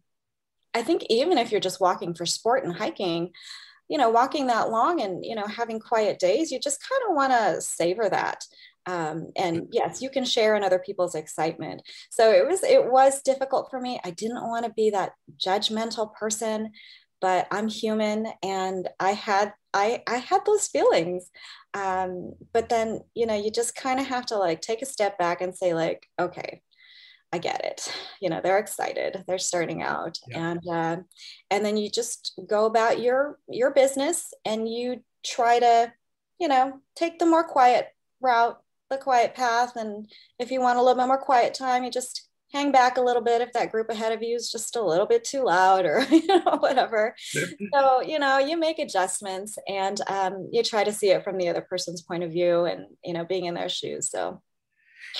i 0.74 0.82
think 0.82 1.04
even 1.08 1.38
if 1.38 1.50
you're 1.50 1.60
just 1.60 1.80
walking 1.80 2.14
for 2.14 2.26
sport 2.26 2.64
and 2.64 2.74
hiking 2.74 3.32
you 3.88 3.98
know 3.98 4.10
walking 4.10 4.46
that 4.48 4.70
long 4.70 5.00
and 5.00 5.24
you 5.24 5.34
know 5.34 5.46
having 5.46 5.78
quiet 5.80 6.18
days 6.18 6.50
you 6.50 6.58
just 6.58 6.80
kind 6.88 7.02
of 7.08 7.16
want 7.16 7.32
to 7.32 7.60
savor 7.60 8.08
that. 8.08 8.44
Um, 8.88 9.32
and 9.36 9.66
yes 9.72 10.00
you 10.00 10.10
can 10.10 10.24
share 10.24 10.54
in 10.54 10.62
other 10.62 10.78
people's 10.78 11.16
excitement. 11.16 11.82
So 12.10 12.32
it 12.32 12.46
was 12.46 12.62
it 12.62 12.90
was 12.90 13.22
difficult 13.22 13.68
for 13.70 13.80
me. 13.80 14.00
I 14.04 14.10
didn't 14.10 14.46
want 14.46 14.64
to 14.64 14.72
be 14.72 14.90
that 14.90 15.12
judgmental 15.44 16.14
person 16.14 16.70
but 17.26 17.48
i'm 17.50 17.68
human 17.68 18.28
and 18.42 18.88
i 19.00 19.10
had 19.10 19.52
I, 19.76 20.02
I 20.06 20.16
had 20.16 20.40
those 20.46 20.68
feelings. 20.68 21.30
Um, 21.74 22.32
but 22.54 22.70
then, 22.70 23.00
you 23.14 23.26
know, 23.26 23.34
you 23.34 23.50
just 23.50 23.76
kind 23.76 24.00
of 24.00 24.06
have 24.06 24.24
to 24.26 24.38
like 24.38 24.62
take 24.62 24.80
a 24.80 24.86
step 24.86 25.18
back 25.18 25.42
and 25.42 25.54
say, 25.54 25.74
like, 25.74 26.08
okay, 26.18 26.62
I 27.30 27.38
get 27.38 27.62
it. 27.62 27.92
You 28.22 28.30
know, 28.30 28.40
they're 28.42 28.58
excited. 28.58 29.24
They're 29.26 29.38
starting 29.38 29.82
out, 29.82 30.18
yeah. 30.26 30.50
and 30.50 30.60
uh, 30.66 30.96
and 31.50 31.64
then 31.64 31.76
you 31.76 31.90
just 31.90 32.40
go 32.48 32.64
about 32.64 33.00
your 33.00 33.38
your 33.48 33.72
business, 33.72 34.32
and 34.46 34.66
you 34.66 35.04
try 35.22 35.58
to, 35.58 35.92
you 36.40 36.48
know, 36.48 36.80
take 36.94 37.18
the 37.18 37.26
more 37.26 37.44
quiet 37.44 37.88
route, 38.22 38.58
the 38.88 38.96
quiet 38.96 39.34
path, 39.34 39.76
and 39.76 40.10
if 40.38 40.50
you 40.50 40.62
want 40.62 40.78
a 40.78 40.82
little 40.82 40.98
bit 40.98 41.06
more 41.06 41.20
quiet 41.20 41.52
time, 41.52 41.84
you 41.84 41.90
just 41.90 42.25
hang 42.56 42.72
back 42.72 42.96
a 42.96 43.02
little 43.02 43.22
bit 43.22 43.42
if 43.42 43.52
that 43.52 43.70
group 43.70 43.90
ahead 43.90 44.12
of 44.12 44.22
you 44.22 44.34
is 44.34 44.50
just 44.50 44.76
a 44.76 44.82
little 44.82 45.06
bit 45.06 45.24
too 45.24 45.44
loud 45.44 45.84
or 45.84 46.00
you 46.10 46.26
know 46.26 46.56
whatever. 46.60 47.14
So 47.72 48.02
you 48.02 48.18
know 48.18 48.38
you 48.38 48.56
make 48.56 48.78
adjustments 48.78 49.58
and 49.68 50.00
um, 50.08 50.48
you 50.52 50.62
try 50.62 50.82
to 50.84 50.92
see 50.92 51.10
it 51.10 51.22
from 51.22 51.36
the 51.36 51.48
other 51.48 51.60
person's 51.60 52.02
point 52.02 52.24
of 52.24 52.32
view 52.32 52.64
and 52.64 52.86
you 53.04 53.12
know 53.12 53.24
being 53.24 53.44
in 53.44 53.54
their 53.54 53.68
shoes. 53.68 54.10
So 54.10 54.42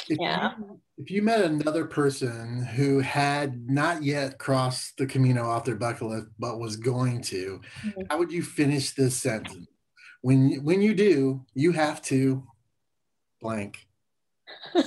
if 0.09 0.19
yeah. 0.21 0.53
you, 0.59 0.81
if 0.99 1.11
you 1.11 1.23
met 1.23 1.43
another 1.43 1.85
person 1.85 2.65
who 2.65 3.01
had 3.01 3.69
not 3.69 4.03
yet 4.03 4.39
crossed 4.39 4.97
the 4.97 5.07
camino 5.07 5.49
off 5.49 5.65
their 5.65 5.77
bucket 5.77 6.09
list 6.09 6.27
but 6.39 6.59
was 6.59 6.77
going 6.77 7.21
to 7.23 7.61
mm-hmm. 7.85 8.01
how 8.11 8.19
would 8.19 8.33
you 8.33 8.43
finish 8.43 8.93
this 8.93 9.17
sentence? 9.17 9.67
When 10.23 10.65
when 10.65 10.81
you 10.81 10.95
do 10.95 11.45
you 11.55 11.73
have 11.73 12.01
to 12.03 12.45
blank 13.41 13.86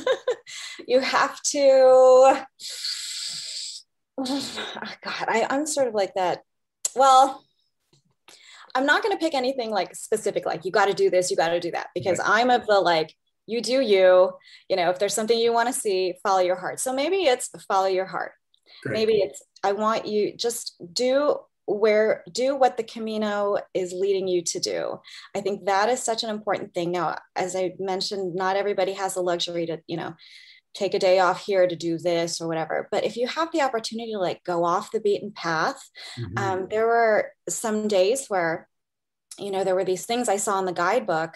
you 0.87 0.99
have 0.99 1.41
to 1.43 1.63
oh 1.63 2.45
god 5.03 5.25
I, 5.27 5.47
i'm 5.49 5.65
sort 5.65 5.87
of 5.87 5.93
like 5.93 6.13
that 6.15 6.41
well 6.95 7.43
i'm 8.75 8.85
not 8.85 9.03
going 9.03 9.15
to 9.15 9.23
pick 9.23 9.33
anything 9.33 9.71
like 9.71 9.95
specific 9.95 10.45
like 10.45 10.65
you 10.65 10.71
got 10.71 10.85
to 10.85 10.93
do 10.93 11.09
this 11.09 11.31
you 11.31 11.37
got 11.37 11.49
to 11.49 11.59
do 11.59 11.71
that 11.71 11.87
because 11.93 12.19
right. 12.19 12.29
i'm 12.29 12.49
of 12.49 12.65
the 12.67 12.79
like 12.79 13.13
you 13.45 13.61
do 13.61 13.81
you 13.81 14.31
you 14.69 14.75
know 14.75 14.89
if 14.89 14.99
there's 14.99 15.13
something 15.13 15.37
you 15.37 15.53
want 15.53 15.67
to 15.67 15.73
see 15.73 16.13
follow 16.23 16.39
your 16.39 16.55
heart 16.55 16.79
so 16.79 16.93
maybe 16.93 17.23
it's 17.23 17.49
follow 17.67 17.87
your 17.87 18.05
heart 18.05 18.33
Great. 18.83 18.93
maybe 18.93 19.13
it's 19.13 19.43
i 19.63 19.71
want 19.71 20.05
you 20.05 20.35
just 20.35 20.75
do 20.93 21.37
where 21.69 22.23
do 22.31 22.55
what 22.55 22.77
the 22.77 22.83
camino 22.83 23.57
is 23.73 23.93
leading 23.93 24.27
you 24.27 24.41
to 24.41 24.59
do 24.59 24.99
i 25.35 25.41
think 25.41 25.65
that 25.65 25.89
is 25.89 26.01
such 26.01 26.23
an 26.23 26.29
important 26.29 26.73
thing 26.73 26.91
now 26.91 27.15
as 27.35 27.55
i 27.55 27.73
mentioned 27.79 28.35
not 28.35 28.55
everybody 28.55 28.93
has 28.93 29.13
the 29.13 29.21
luxury 29.21 29.65
to 29.65 29.77
you 29.87 29.97
know 29.97 30.13
take 30.75 30.93
a 30.93 30.99
day 30.99 31.19
off 31.19 31.43
here 31.45 31.67
to 31.67 31.75
do 31.75 31.97
this 31.97 32.39
or 32.39 32.47
whatever 32.47 32.87
but 32.91 33.03
if 33.03 33.17
you 33.17 33.27
have 33.27 33.51
the 33.51 33.61
opportunity 33.61 34.11
to 34.11 34.19
like 34.19 34.43
go 34.43 34.63
off 34.63 34.91
the 34.91 34.99
beaten 34.99 35.31
path 35.31 35.81
mm-hmm. 36.17 36.37
um, 36.37 36.67
there 36.69 36.85
were 36.85 37.31
some 37.47 37.87
days 37.87 38.27
where 38.27 38.67
you 39.37 39.51
know 39.51 39.63
there 39.63 39.75
were 39.75 39.85
these 39.85 40.05
things 40.05 40.29
i 40.29 40.37
saw 40.37 40.59
in 40.59 40.65
the 40.65 40.71
guidebook 40.71 41.35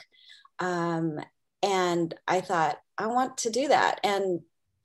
um, 0.60 1.20
and 1.62 2.14
I 2.28 2.42
thought, 2.42 2.78
I 2.98 3.08
want 3.08 3.38
to 3.40 3.50
do 3.50 3.70
that. 3.70 4.00
And, 4.04 4.42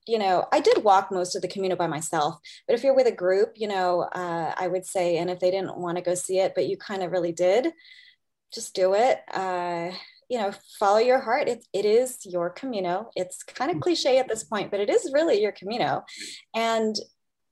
you 0.09 0.19
know, 0.19 0.47
I 0.53 0.61
did 0.61 0.83
walk 0.83 1.13
most 1.13 1.37
of 1.37 1.43
the 1.43 1.49
Camino 1.49 1.77
by 1.77 1.87
myself, 1.87 2.39
but 2.67 2.75
if 2.75 2.83
you're 2.83 2.97
with 2.97 3.07
a 3.07 3.13
group, 3.13 3.53
you 3.57 3.69
know, 3.69 4.03
uh, 4.03 4.55
I 4.57 4.67
would 4.67 4.87
say, 4.87 5.19
and 5.19 5.31
if 5.31 5.39
they 5.39 5.51
didn't 5.51 5.77
want 5.77 5.99
to 5.99 6.03
go 6.03 6.15
see 6.15 6.39
it, 6.39 6.53
but 6.55 6.67
you 6.67 6.77
kind 6.77 7.03
of 7.03 7.13
really 7.13 7.33
did, 7.33 7.69
just 8.53 8.75
do 8.75 8.95
it. 8.95 9.21
Uh, 9.33 9.91
you 10.31 10.39
know, 10.39 10.53
follow 10.79 10.99
your 10.99 11.21
heart. 11.21 11.49
It, 11.49 11.65
it 11.73 11.85
is 11.85 12.19
your 12.25 12.51
Camino. 12.51 13.11
It's 13.17 13.43
kind 13.43 13.71
of 13.71 13.81
cliche 13.81 14.19
at 14.19 14.29
this 14.29 14.45
point, 14.45 14.71
but 14.71 14.81
it 14.81 14.91
is 14.91 15.13
really 15.13 15.41
your 15.41 15.53
Camino. 15.53 16.05
And, 16.55 16.97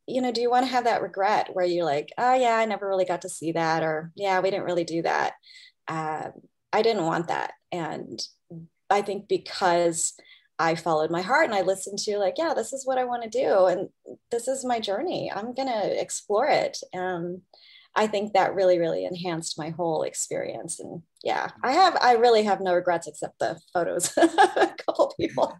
you 0.07 0.21
know, 0.21 0.33
do 0.33 0.41
you 0.41 0.51
want 0.51 0.67
to 0.67 0.73
have 0.73 0.85
that 0.85 1.03
regret 1.03 1.51
where 1.53 1.65
you're 1.65 1.85
like, 1.85 2.13
oh, 2.17 2.35
yeah, 2.35 2.57
I 2.57 2.65
never 2.65 2.89
really 2.89 3.05
got 3.05 3.23
to 3.23 3.29
see 3.29 3.53
that, 3.53 3.83
or 3.83 4.13
yeah, 4.15 4.41
we 4.41 4.51
didn't 4.51 4.67
really 4.67 4.85
do 4.85 5.03
that. 5.03 5.35
Uh, 5.89 6.31
I 6.73 6.83
didn't 6.83 7.07
want 7.07 7.29
that. 7.29 7.53
And 7.73 8.21
I 8.89 9.03
think 9.03 9.29
because 9.29 10.15
I 10.59 10.75
followed 10.75 11.11
my 11.11 11.23
heart 11.23 11.45
and 11.45 11.55
I 11.55 11.63
listened 11.63 11.99
to 12.01 12.19
like, 12.19 12.35
yeah, 12.39 12.55
this 12.55 12.73
is 12.73 12.87
what 12.87 12.99
I 12.99 13.05
want 13.05 13.23
to 13.23 13.29
do. 13.29 13.67
And 13.67 13.89
this 14.31 14.49
is 14.49 14.65
my 14.65 14.81
journey. 14.81 15.31
I'm 15.35 15.55
going 15.55 15.69
to 15.69 16.01
explore 16.01 16.49
it. 16.49 16.79
And 16.93 17.43
I 17.95 18.07
think 18.07 18.33
that 18.33 18.55
really, 18.55 18.79
really 18.79 19.05
enhanced 19.05 19.59
my 19.59 19.71
whole 19.71 20.03
experience. 20.03 20.81
And 20.81 21.03
yeah, 21.23 21.51
I 21.63 21.73
have, 21.73 21.97
I 22.01 22.15
really 22.15 22.45
have 22.45 22.61
no 22.61 22.75
regrets 22.75 23.07
except 23.07 23.39
the 23.39 23.59
photos, 23.73 24.09
of 24.17 24.31
a 24.35 24.75
couple 24.87 25.15
people. 25.19 25.57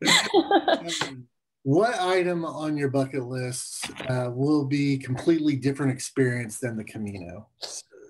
what 1.62 1.98
item 2.00 2.44
on 2.44 2.76
your 2.76 2.88
bucket 2.88 3.24
list 3.24 3.90
uh, 4.08 4.30
will 4.32 4.64
be 4.64 4.96
completely 4.96 5.56
different 5.56 5.92
experience 5.92 6.58
than 6.58 6.76
the 6.76 6.84
Camino? 6.84 7.48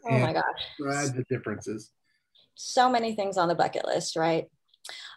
Oh 0.05 0.09
and 0.11 0.23
my 0.23 0.33
gosh. 0.33 0.45
Describe 0.79 1.17
the 1.17 1.25
differences. 1.29 1.91
So 2.55 2.91
many 2.91 3.15
things 3.15 3.37
on 3.37 3.49
the 3.49 3.55
bucket 3.55 3.87
list, 3.87 4.17
right? 4.17 4.47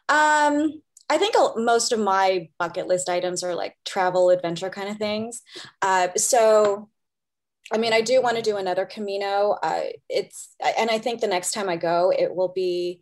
Um, 0.10 0.82
I 1.12 1.18
think 1.18 1.36
most 1.58 1.92
of 1.92 2.00
my 2.00 2.48
bucket 2.58 2.88
list 2.88 3.10
items 3.10 3.44
are 3.44 3.54
like 3.54 3.76
travel 3.86 4.30
adventure 4.30 4.70
kind 4.70 4.88
of 4.88 4.96
things. 4.96 5.42
Uh, 5.82 6.08
so, 6.16 6.90
I 7.70 7.78
mean, 7.78 7.92
I 7.92 8.00
do 8.00 8.22
want 8.22 8.38
to 8.38 8.42
do 8.42 8.56
another 8.56 8.86
Camino. 8.86 9.58
Uh, 9.62 9.82
it's, 10.08 10.56
and 10.78 10.90
I 10.90 11.00
think 11.00 11.20
the 11.20 11.28
next 11.28 11.52
time 11.52 11.68
I 11.68 11.76
go, 11.76 12.14
it 12.18 12.34
will 12.34 12.54
be 12.56 13.02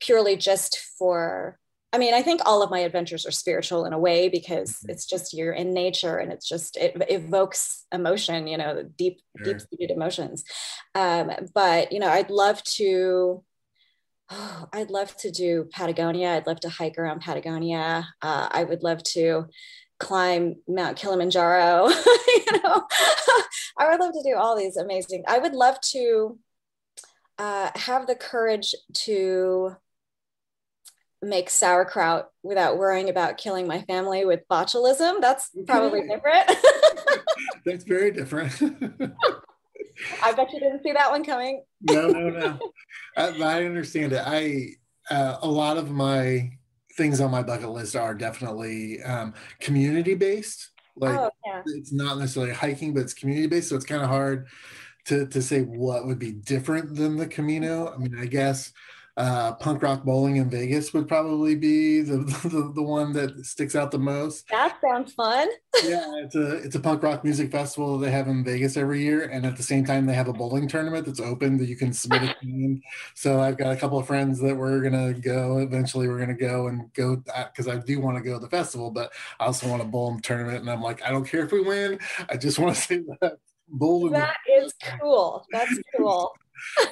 purely 0.00 0.36
just 0.36 0.78
for. 0.98 1.58
I 1.92 1.98
mean, 1.98 2.14
I 2.14 2.22
think 2.22 2.40
all 2.46 2.62
of 2.62 2.70
my 2.70 2.78
adventures 2.78 3.26
are 3.26 3.30
spiritual 3.32 3.84
in 3.84 3.92
a 3.92 3.98
way 3.98 4.30
because 4.30 4.70
mm-hmm. 4.70 4.92
it's 4.92 5.04
just 5.04 5.34
you're 5.34 5.52
in 5.52 5.74
nature 5.74 6.16
and 6.16 6.32
it's 6.32 6.48
just 6.48 6.78
it 6.78 6.96
evokes 7.10 7.84
emotion, 7.92 8.46
you 8.46 8.56
know, 8.56 8.84
deep, 8.96 9.20
sure. 9.36 9.52
deep 9.52 9.60
seated 9.60 9.90
emotions. 9.90 10.44
Um, 10.94 11.30
but 11.52 11.92
you 11.92 11.98
know, 11.98 12.08
I'd 12.08 12.30
love 12.30 12.62
to 12.78 13.44
oh, 14.30 14.68
I'd 14.72 14.90
love 14.90 15.16
to 15.18 15.30
do 15.30 15.68
Patagonia. 15.72 16.30
I'd 16.30 16.46
love 16.46 16.60
to 16.60 16.68
hike 16.68 16.98
around 16.98 17.20
Patagonia. 17.20 18.08
Uh, 18.22 18.48
I 18.50 18.64
would 18.64 18.82
love 18.82 19.02
to 19.14 19.46
climb 19.98 20.56
Mount 20.68 20.96
Kilimanjaro. 20.96 21.88
you 21.88 22.62
know, 22.62 22.86
I 23.78 23.90
would 23.90 24.00
love 24.00 24.12
to 24.12 24.22
do 24.24 24.36
all 24.36 24.56
these 24.56 24.76
amazing. 24.76 25.24
I 25.28 25.38
would 25.38 25.54
love 25.54 25.80
to 25.92 26.38
uh, 27.38 27.70
have 27.74 28.06
the 28.06 28.14
courage 28.14 28.74
to 28.92 29.76
make 31.22 31.50
sauerkraut 31.50 32.30
without 32.42 32.78
worrying 32.78 33.10
about 33.10 33.36
killing 33.36 33.66
my 33.66 33.82
family 33.82 34.24
with 34.24 34.40
botulism. 34.50 35.20
That's 35.20 35.50
probably 35.66 36.02
different. 36.08 36.50
That's 37.66 37.84
very 37.84 38.10
different. 38.10 38.54
I 40.22 40.32
bet 40.32 40.52
you 40.52 40.60
didn't 40.60 40.82
see 40.82 40.92
that 40.92 41.10
one 41.10 41.24
coming. 41.24 41.62
no, 41.82 42.08
no, 42.08 42.30
no. 42.30 42.58
I, 43.16 43.28
I 43.42 43.64
understand 43.64 44.12
it. 44.12 44.22
I 44.24 44.70
uh, 45.10 45.38
a 45.42 45.48
lot 45.48 45.76
of 45.76 45.90
my 45.90 46.50
things 46.96 47.20
on 47.20 47.30
my 47.30 47.42
bucket 47.42 47.70
list 47.70 47.96
are 47.96 48.14
definitely 48.14 49.02
um, 49.02 49.34
community 49.58 50.14
based. 50.14 50.70
Like 50.96 51.18
oh, 51.18 51.30
yeah. 51.46 51.62
it's 51.66 51.92
not 51.92 52.18
necessarily 52.18 52.52
hiking, 52.52 52.94
but 52.94 53.00
it's 53.00 53.14
community 53.14 53.46
based. 53.46 53.68
So 53.68 53.76
it's 53.76 53.86
kind 53.86 54.02
of 54.02 54.08
hard 54.08 54.48
to 55.06 55.26
to 55.26 55.42
say 55.42 55.62
what 55.62 56.06
would 56.06 56.18
be 56.18 56.32
different 56.32 56.94
than 56.94 57.16
the 57.16 57.26
Camino. 57.26 57.92
I 57.92 57.96
mean, 57.96 58.18
I 58.18 58.26
guess 58.26 58.72
uh, 59.20 59.52
punk 59.56 59.82
rock 59.82 60.02
bowling 60.02 60.36
in 60.36 60.48
Vegas 60.48 60.94
would 60.94 61.06
probably 61.06 61.54
be 61.54 62.00
the, 62.00 62.16
the, 62.44 62.72
the 62.74 62.82
one 62.82 63.12
that 63.12 63.44
sticks 63.44 63.76
out 63.76 63.90
the 63.90 63.98
most. 63.98 64.48
That 64.48 64.78
sounds 64.80 65.12
fun. 65.12 65.46
yeah, 65.84 66.06
it's 66.24 66.34
a 66.34 66.52
it's 66.52 66.74
a 66.74 66.80
punk 66.80 67.02
rock 67.02 67.22
music 67.22 67.52
festival 67.52 67.98
they 67.98 68.10
have 68.10 68.28
in 68.28 68.42
Vegas 68.42 68.78
every 68.78 69.02
year, 69.02 69.24
and 69.24 69.44
at 69.44 69.58
the 69.58 69.62
same 69.62 69.84
time 69.84 70.06
they 70.06 70.14
have 70.14 70.28
a 70.28 70.32
bowling 70.32 70.68
tournament 70.68 71.04
that's 71.04 71.20
open 71.20 71.58
that 71.58 71.66
you 71.66 71.76
can 71.76 71.92
submit 71.92 72.22
a 72.22 72.34
team. 72.42 72.80
So 73.14 73.40
I've 73.40 73.58
got 73.58 73.72
a 73.72 73.76
couple 73.76 73.98
of 73.98 74.06
friends 74.06 74.40
that 74.40 74.56
we're 74.56 74.80
gonna 74.80 75.12
go. 75.12 75.58
Eventually, 75.58 76.08
we're 76.08 76.18
gonna 76.18 76.32
go 76.32 76.68
and 76.68 76.90
go 76.94 77.16
because 77.16 77.68
I 77.68 77.76
do 77.76 78.00
want 78.00 78.16
to 78.16 78.22
go 78.22 78.34
to 78.34 78.40
the 78.40 78.48
festival, 78.48 78.90
but 78.90 79.12
I 79.38 79.44
also 79.44 79.68
want 79.68 79.82
a 79.82 79.84
bowling 79.84 80.20
tournament, 80.20 80.60
and 80.60 80.70
I'm 80.70 80.80
like, 80.80 81.02
I 81.04 81.10
don't 81.10 81.26
care 81.26 81.44
if 81.44 81.52
we 81.52 81.60
win. 81.60 81.98
I 82.30 82.38
just 82.38 82.58
want 82.58 82.74
to 82.74 82.80
say 82.80 83.02
that 83.20 83.36
bowling. 83.68 84.12
That 84.12 84.36
is 84.48 84.72
cool. 84.98 85.44
That's 85.52 85.78
cool 85.94 86.34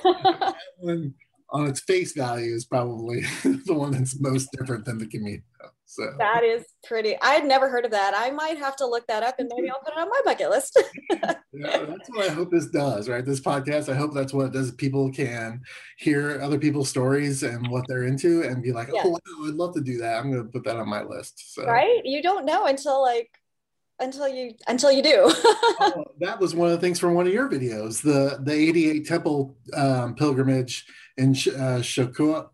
on 1.50 1.66
its 1.66 1.80
face 1.80 2.12
value 2.12 2.54
is 2.54 2.64
probably 2.64 3.20
the 3.42 3.74
one 3.74 3.92
that's 3.92 4.20
most 4.20 4.48
different 4.52 4.84
than 4.84 4.98
the 4.98 5.06
Camino. 5.06 5.42
So 5.90 6.02
that 6.18 6.44
is 6.44 6.66
pretty. 6.84 7.16
I 7.22 7.30
had 7.32 7.46
never 7.46 7.70
heard 7.70 7.86
of 7.86 7.92
that. 7.92 8.12
I 8.14 8.30
might 8.30 8.58
have 8.58 8.76
to 8.76 8.86
look 8.86 9.06
that 9.06 9.22
up 9.22 9.36
and 9.38 9.50
maybe 9.56 9.70
I'll 9.70 9.80
put 9.80 9.94
it 9.94 9.98
on 9.98 10.10
my 10.10 10.20
bucket 10.22 10.50
list. 10.50 10.78
yeah, 11.10 11.34
that's 11.52 12.10
what 12.10 12.28
I 12.28 12.32
hope 12.32 12.50
this 12.50 12.66
does, 12.66 13.08
right? 13.08 13.24
This 13.24 13.40
podcast, 13.40 13.90
I 13.90 13.96
hope 13.96 14.12
that's 14.12 14.34
what 14.34 14.46
it 14.46 14.52
does. 14.52 14.70
People 14.72 15.10
can 15.10 15.62
hear 15.96 16.42
other 16.42 16.58
people's 16.58 16.90
stories 16.90 17.42
and 17.42 17.66
what 17.68 17.86
they're 17.88 18.04
into 18.04 18.42
and 18.42 18.62
be 18.62 18.70
like, 18.70 18.90
oh, 18.92 19.08
wow, 19.08 19.18
I'd 19.46 19.54
love 19.54 19.74
to 19.76 19.80
do 19.80 19.96
that. 19.98 20.18
I'm 20.18 20.30
going 20.30 20.44
to 20.44 20.50
put 20.50 20.64
that 20.64 20.76
on 20.76 20.90
my 20.90 21.02
list. 21.02 21.54
So. 21.54 21.64
Right? 21.64 22.02
You 22.04 22.22
don't 22.22 22.44
know 22.44 22.66
until 22.66 23.00
like 23.00 23.30
until 23.98 24.28
you 24.28 24.54
until 24.66 24.92
you 24.92 25.02
do. 25.02 25.22
oh, 25.80 26.04
that 26.20 26.38
was 26.38 26.54
one 26.54 26.68
of 26.68 26.74
the 26.74 26.86
things 26.86 26.98
from 26.98 27.14
one 27.14 27.26
of 27.26 27.32
your 27.32 27.48
videos, 27.48 28.02
the 28.02 28.38
the 28.42 28.52
88 28.52 29.06
temple 29.06 29.56
um, 29.74 30.14
pilgrimage 30.14 30.84
in 31.18 31.30
uh, 31.30 31.82
Shikoku. 31.82 32.48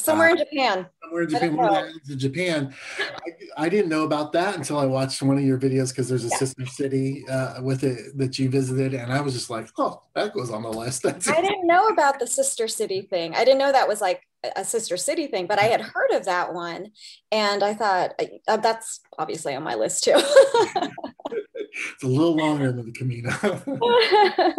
Somewhere 0.00 0.28
uh, 0.28 0.32
in 0.32 0.38
Japan. 0.38 0.86
Somewhere 1.02 1.22
in 1.22 1.28
Japan. 1.28 2.00
In 2.08 2.18
Japan. 2.18 2.74
I, 2.98 3.64
I, 3.64 3.68
didn't 3.68 3.88
know 3.88 4.04
about 4.04 4.32
that 4.32 4.54
until 4.56 4.78
I 4.78 4.86
watched 4.86 5.20
one 5.22 5.36
of 5.36 5.42
your 5.42 5.58
videos 5.58 5.90
because 5.90 6.08
there's 6.08 6.24
a 6.24 6.28
yeah. 6.28 6.36
sister 6.36 6.66
city 6.66 7.24
uh, 7.28 7.60
with 7.62 7.82
it 7.82 8.16
that 8.16 8.38
you 8.38 8.48
visited, 8.48 8.94
and 8.94 9.12
I 9.12 9.20
was 9.20 9.34
just 9.34 9.50
like, 9.50 9.68
oh, 9.76 10.02
that 10.14 10.34
goes 10.34 10.50
on 10.50 10.62
the 10.62 10.70
list. 10.70 11.02
That's 11.04 11.28
I 11.28 11.40
didn't 11.40 11.66
know 11.66 11.88
about 11.88 12.20
the 12.20 12.28
sister 12.28 12.68
city 12.68 13.02
thing. 13.02 13.34
I 13.34 13.44
didn't 13.44 13.58
know 13.58 13.72
that 13.72 13.88
was 13.88 14.00
like 14.00 14.22
a 14.54 14.64
sister 14.64 14.96
city 14.96 15.26
thing, 15.26 15.48
but 15.48 15.58
I 15.58 15.64
had 15.64 15.80
heard 15.80 16.12
of 16.12 16.26
that 16.26 16.54
one, 16.54 16.92
and 17.32 17.64
I 17.64 17.74
thought 17.74 18.14
uh, 18.46 18.56
that's 18.58 19.00
obviously 19.18 19.56
on 19.56 19.64
my 19.64 19.74
list 19.74 20.04
too. 20.04 20.14
it's 21.94 22.02
a 22.02 22.06
little 22.06 22.36
longer 22.36 22.72
than 22.72 22.86
the 22.86 22.92
Camino. 22.92 23.30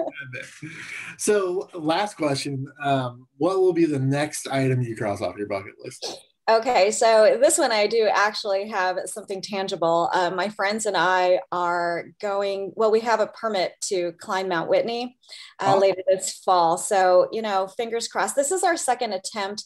so, 1.18 1.70
last 1.74 2.16
question: 2.16 2.68
um, 2.84 3.28
What 3.38 3.60
will 3.60 3.74
be 3.74 3.86
the 3.86 4.00
next 4.00 4.48
item 4.48 4.82
you 4.82 4.96
cross 4.96 5.22
off 5.22 5.38
your 5.38 5.48
bucket 5.48 5.74
list? 5.84 6.20
Okay, 6.50 6.90
so 6.90 7.38
this 7.40 7.60
one 7.60 7.72
I 7.72 7.86
do 7.86 8.10
actually 8.12 8.70
have 8.70 8.98
something 9.06 9.40
tangible. 9.40 10.10
Uh, 10.12 10.32
my 10.32 10.50
friends 10.50 10.88
and 10.88 10.98
I 10.98 11.42
are 11.52 12.06
going, 12.20 12.74
well, 12.76 12.90
we 12.90 13.02
have 13.02 13.20
a 13.20 13.28
permit 13.28 13.74
to 13.82 14.14
climb 14.14 14.48
Mount 14.48 14.68
Whitney 14.68 15.16
uh, 15.60 15.74
oh. 15.76 15.80
later 15.80 16.02
this 16.08 16.42
fall. 16.44 16.80
So, 16.80 17.28
you 17.32 17.44
know, 17.44 17.68
fingers 17.68 18.08
crossed. 18.08 18.36
This 18.36 18.50
is 18.50 18.64
our 18.64 18.78
second 18.78 19.14
attempt. 19.14 19.64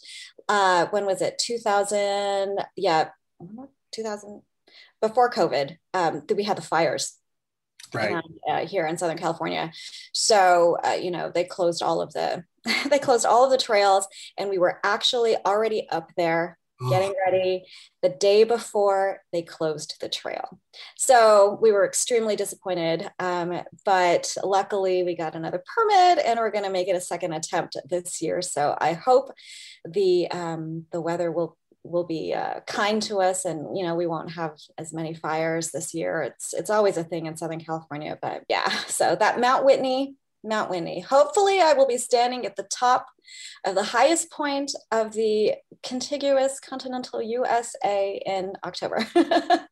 Uh, 0.50 0.88
when 0.90 1.06
was 1.06 1.22
it? 1.22 1.40
2000, 1.40 2.58
yeah, 2.76 3.10
2000, 3.94 4.42
before 5.02 5.30
COVID, 5.30 5.78
um, 5.94 6.24
we 6.36 6.44
had 6.44 6.58
the 6.58 6.62
fires 6.62 7.18
right. 7.94 8.24
uh, 8.50 8.66
here 8.66 8.86
in 8.86 8.98
Southern 8.98 9.18
California. 9.18 9.72
So, 10.14 10.78
uh, 10.86 10.94
you 10.94 11.12
know, 11.12 11.32
they 11.34 11.44
closed 11.44 11.82
all 11.82 12.02
of 12.02 12.14
the, 12.14 12.44
they 12.90 13.00
closed 13.00 13.26
all 13.26 13.46
of 13.46 13.52
the 13.52 13.58
trails 13.58 14.08
and 14.38 14.50
we 14.50 14.58
were 14.58 14.80
actually 14.84 15.36
already 15.46 15.88
up 15.90 16.12
there 16.18 16.58
getting 16.90 17.14
ready 17.26 17.64
the 18.02 18.10
day 18.10 18.44
before 18.44 19.20
they 19.32 19.42
closed 19.42 19.96
the 20.02 20.10
trail. 20.10 20.60
So 20.98 21.58
we 21.62 21.72
were 21.72 21.86
extremely 21.86 22.36
disappointed. 22.36 23.10
Um, 23.20 23.62
but 23.86 24.36
luckily, 24.44 25.04
we 25.04 25.16
got 25.16 25.36
another 25.36 25.64
permit 25.76 26.26
and 26.26 26.40
we're 26.40 26.52
going 26.52 26.66
to 26.66 26.70
make 26.70 26.88
it 26.88 26.96
a 26.96 27.02
second 27.02 27.34
attempt 27.34 27.78
this 27.90 28.22
year. 28.22 28.42
So 28.42 28.76
I 28.80 28.94
hope 28.94 29.32
the, 29.86 30.30
um, 30.32 30.86
the 30.92 31.02
weather 31.02 31.32
will 31.32 31.58
will 31.84 32.06
be 32.06 32.34
uh, 32.34 32.60
kind 32.68 33.02
to 33.02 33.18
us 33.20 33.46
and 33.46 33.78
you 33.78 33.84
know 33.84 33.96
we 33.96 34.08
won't 34.08 34.32
have 34.32 34.58
as 34.78 34.94
many 34.94 35.14
fires 35.14 35.72
this 35.72 35.94
year 35.94 36.22
it's 36.22 36.54
it's 36.54 36.70
always 36.70 36.98
a 36.98 37.04
thing 37.04 37.26
in 37.26 37.36
southern 37.36 37.60
california 37.60 38.18
but 38.22 38.44
yeah 38.50 38.70
so 38.88 39.16
that 39.16 39.40
mount 39.40 39.66
whitney 39.66 40.16
Mount 40.44 40.70
Whitney. 40.70 41.00
Hopefully, 41.00 41.62
I 41.62 41.74
will 41.74 41.88
be 41.88 41.98
standing 41.98 42.46
at 42.46 42.56
the 42.56 42.64
top 42.64 43.08
of 43.66 43.76
the 43.76 43.84
highest 43.84 44.32
point 44.32 44.72
of 44.92 45.14
the 45.14 45.54
contiguous 45.84 46.60
continental 46.60 47.22
USA 47.22 48.22
in 48.26 48.54
October. 48.64 49.08
that 49.14 49.68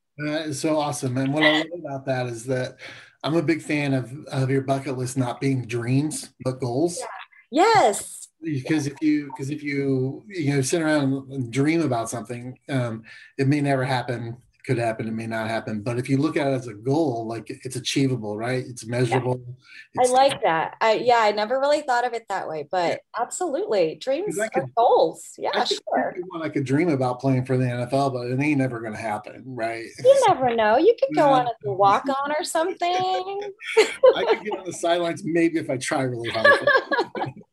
is 0.45 0.61
so 0.61 0.79
awesome. 0.79 1.17
And 1.17 1.33
what 1.33 1.43
I 1.43 1.57
love 1.57 1.67
about 1.77 2.05
that 2.05 2.27
is 2.27 2.45
that 2.45 2.77
I'm 3.23 3.35
a 3.35 3.41
big 3.41 3.61
fan 3.61 3.93
of, 3.93 4.13
of 4.27 4.49
your 4.49 4.61
bucket 4.61 4.97
list 4.97 5.17
not 5.17 5.41
being 5.41 5.67
dreams, 5.67 6.33
but 6.43 6.59
goals. 6.59 6.99
Yeah. 6.99 7.05
Yes. 7.51 8.20
Because 8.41 8.87
if 8.87 8.93
you 9.01 9.27
because 9.27 9.49
if 9.49 9.61
you 9.63 10.23
you 10.27 10.55
know 10.55 10.61
sit 10.61 10.81
around 10.81 11.31
and 11.31 11.51
dream 11.51 11.81
about 11.81 12.09
something, 12.09 12.57
um, 12.69 13.03
it 13.37 13.47
may 13.47 13.61
never 13.61 13.83
happen 13.83 14.37
could 14.63 14.77
happen 14.77 15.07
it 15.07 15.13
may 15.13 15.27
not 15.27 15.47
happen. 15.47 15.81
But 15.81 15.97
if 15.97 16.09
you 16.09 16.17
look 16.17 16.37
at 16.37 16.47
it 16.47 16.51
as 16.51 16.67
a 16.67 16.73
goal 16.73 17.27
like 17.27 17.49
it's 17.49 17.75
achievable 17.75 18.37
right? 18.37 18.63
It's 18.65 18.85
measurable. 18.85 19.41
Yeah. 19.45 20.01
it's, 20.01 20.11
i 20.11 20.13
like 20.13 20.41
that. 20.43 20.75
I, 20.81 20.93
yeah 20.93 21.19
i 21.19 21.31
never 21.31 21.59
really 21.59 21.81
thought 21.81 22.05
of 22.05 22.13
it 22.13 22.25
that 22.29 22.47
way 22.47 22.67
but 22.69 22.89
yeah. 22.89 23.21
absolutely. 23.21 23.95
Dreams 23.95 24.35
could, 24.35 24.63
are 24.63 24.67
goals. 24.77 25.33
Yeah 25.37 25.51
I 25.53 25.65
sure. 25.65 26.15
i 26.41 26.49
could 26.49 26.65
dream 26.65 26.89
about 26.89 27.19
playing 27.19 27.45
for 27.45 27.57
the 27.57 27.65
nfl 27.65 28.13
but 28.13 28.27
it 28.27 28.39
ain't 28.39 28.59
never 28.59 28.79
going 28.79 28.93
to 28.93 28.99
happen 28.99 29.43
right? 29.45 29.85
You 30.03 30.25
never 30.27 30.55
know. 30.55 30.77
You 30.77 30.95
could 30.99 31.15
go 31.15 31.29
on 31.29 31.47
a 31.47 31.51
walk 31.71 32.05
on 32.07 32.31
or 32.31 32.43
something. 32.43 32.91
I 32.91 34.25
could 34.29 34.43
get 34.43 34.59
on 34.59 34.65
the 34.65 34.73
sidelines 34.73 35.23
maybe 35.25 35.59
if 35.59 35.69
i 35.69 35.77
try 35.77 36.03
really 36.03 36.29
hard 36.29 36.67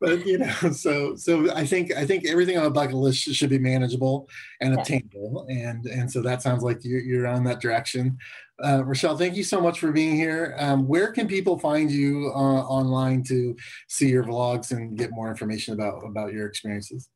but 0.00 0.26
you 0.26 0.38
know, 0.38 0.52
so 0.72 1.16
so 1.16 1.52
I 1.54 1.66
think 1.66 1.94
I 1.94 2.06
think 2.06 2.26
everything 2.26 2.58
on 2.58 2.66
a 2.66 2.70
bucket 2.70 2.94
list 2.94 3.22
should 3.22 3.50
be 3.50 3.58
manageable 3.58 4.28
and 4.60 4.74
yeah. 4.74 4.80
obtainable, 4.80 5.46
and 5.48 5.86
and 5.86 6.10
so 6.10 6.22
that 6.22 6.42
sounds 6.42 6.62
like 6.62 6.84
you're 6.84 7.00
you're 7.00 7.26
on 7.26 7.44
that 7.44 7.60
direction. 7.60 8.18
Uh, 8.62 8.82
Rachelle, 8.82 9.16
thank 9.16 9.36
you 9.36 9.44
so 9.44 9.60
much 9.60 9.78
for 9.78 9.92
being 9.92 10.16
here. 10.16 10.56
Um, 10.58 10.88
where 10.88 11.12
can 11.12 11.28
people 11.28 11.58
find 11.58 11.90
you 11.90 12.32
uh, 12.34 12.62
online 12.62 13.22
to 13.24 13.56
see 13.88 14.08
your 14.08 14.24
vlogs 14.24 14.72
and 14.72 14.98
get 14.98 15.10
more 15.12 15.28
information 15.28 15.74
about 15.74 16.04
about 16.04 16.32
your 16.32 16.46
experiences? 16.46 17.08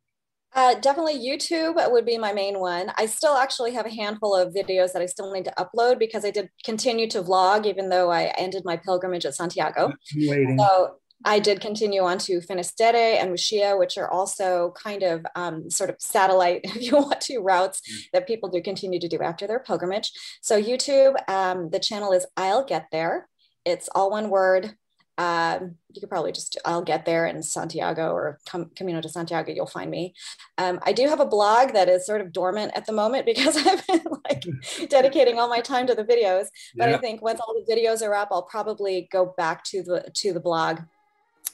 Uh, 0.55 0.75
definitely 0.81 1.19
YouTube 1.19 1.91
would 1.91 2.05
be 2.05 2.19
my 2.19 2.33
main 2.33 2.61
one. 2.61 2.93
I 2.99 3.07
still 3.07 3.37
actually 3.37 3.73
have 3.73 3.87
a 3.87 3.91
handful 3.91 4.37
of 4.37 4.53
videos 4.53 4.93
that 4.93 5.01
I 5.01 5.07
still 5.07 5.33
need 5.33 5.47
to 5.47 5.55
upload 5.59 5.99
because 5.99 6.27
I 6.27 6.31
did 6.31 6.51
continue 6.63 7.09
to 7.09 7.23
vlog 7.23 7.65
even 7.65 7.89
though 7.89 8.11
I 8.11 8.25
ended 8.37 8.63
my 8.67 8.77
pilgrimage 8.77 9.25
at 9.25 9.35
Santiago. 9.35 9.95
Waiting. 10.15 10.59
So 10.59 10.97
I 11.25 11.39
did 11.39 11.61
continue 11.61 12.03
on 12.03 12.19
to 12.19 12.41
Finisterre 12.41 13.19
and 13.21 13.31
Muxía, 13.31 13.79
which 13.79 13.99
are 13.99 14.11
also 14.11 14.75
kind 14.77 15.03
of 15.03 15.25
um, 15.35 15.71
sort 15.71 15.91
of 15.91 15.97
satellite, 15.99 16.61
if 16.65 16.83
you 16.83 16.97
want 16.97 17.21
to, 17.23 17.39
routes 17.39 17.81
mm. 17.81 18.11
that 18.13 18.27
people 18.27 18.49
do 18.49 18.63
continue 18.63 19.01
to 19.01 19.09
do 19.09 19.21
after 19.21 19.47
their 19.47 19.61
pilgrimage. 19.61 20.13
So 20.41 20.61
YouTube, 20.61 21.17
um, 21.29 21.71
the 21.71 21.81
channel 21.81 22.13
is 22.13 22.27
I'll 22.37 22.65
Get 22.65 22.87
There. 22.93 23.29
It's 23.65 23.89
all 23.95 24.11
one 24.11 24.31
word. 24.31 24.77
Um, 25.19 25.77
you 25.93 26.01
could 26.01 26.09
probably 26.09 26.33
just 26.33 26.59
I'll 26.65 26.83
get 26.83 27.05
there 27.05 27.27
in 27.27 27.43
Santiago 27.43 28.13
or 28.13 28.39
Camino 28.75 29.01
de 29.01 29.09
Santiago. 29.09 29.53
You'll 29.53 29.67
find 29.67 29.91
me. 29.91 30.15
Um, 30.57 30.81
I 30.83 30.93
do 30.93 31.07
have 31.07 31.21
a 31.21 31.27
blog 31.27 31.75
that 31.75 31.89
is 31.89 32.07
sort 32.07 32.23
of 32.23 32.33
dormant 32.33 32.73
at 32.75 32.87
the 32.87 32.93
moment 32.93 33.27
because 33.33 33.57
I've 33.57 33.87
been 33.87 34.05
like 34.25 34.45
dedicating 34.89 35.39
all 35.39 35.49
my 35.49 35.61
time 35.61 35.87
to 35.87 35.95
the 35.95 36.05
videos. 36.05 36.47
But 36.75 36.89
yeah. 36.89 36.97
I 36.97 36.99
think 36.99 37.23
once 37.23 37.41
all 37.41 37.55
the 37.55 37.73
videos 37.73 38.05
are 38.05 38.15
up, 38.15 38.29
I'll 38.33 38.43
probably 38.43 39.09
go 39.13 39.35
back 39.37 39.65
to 39.65 39.83
the 39.83 40.11
to 40.15 40.33
the 40.33 40.41
blog 40.41 40.81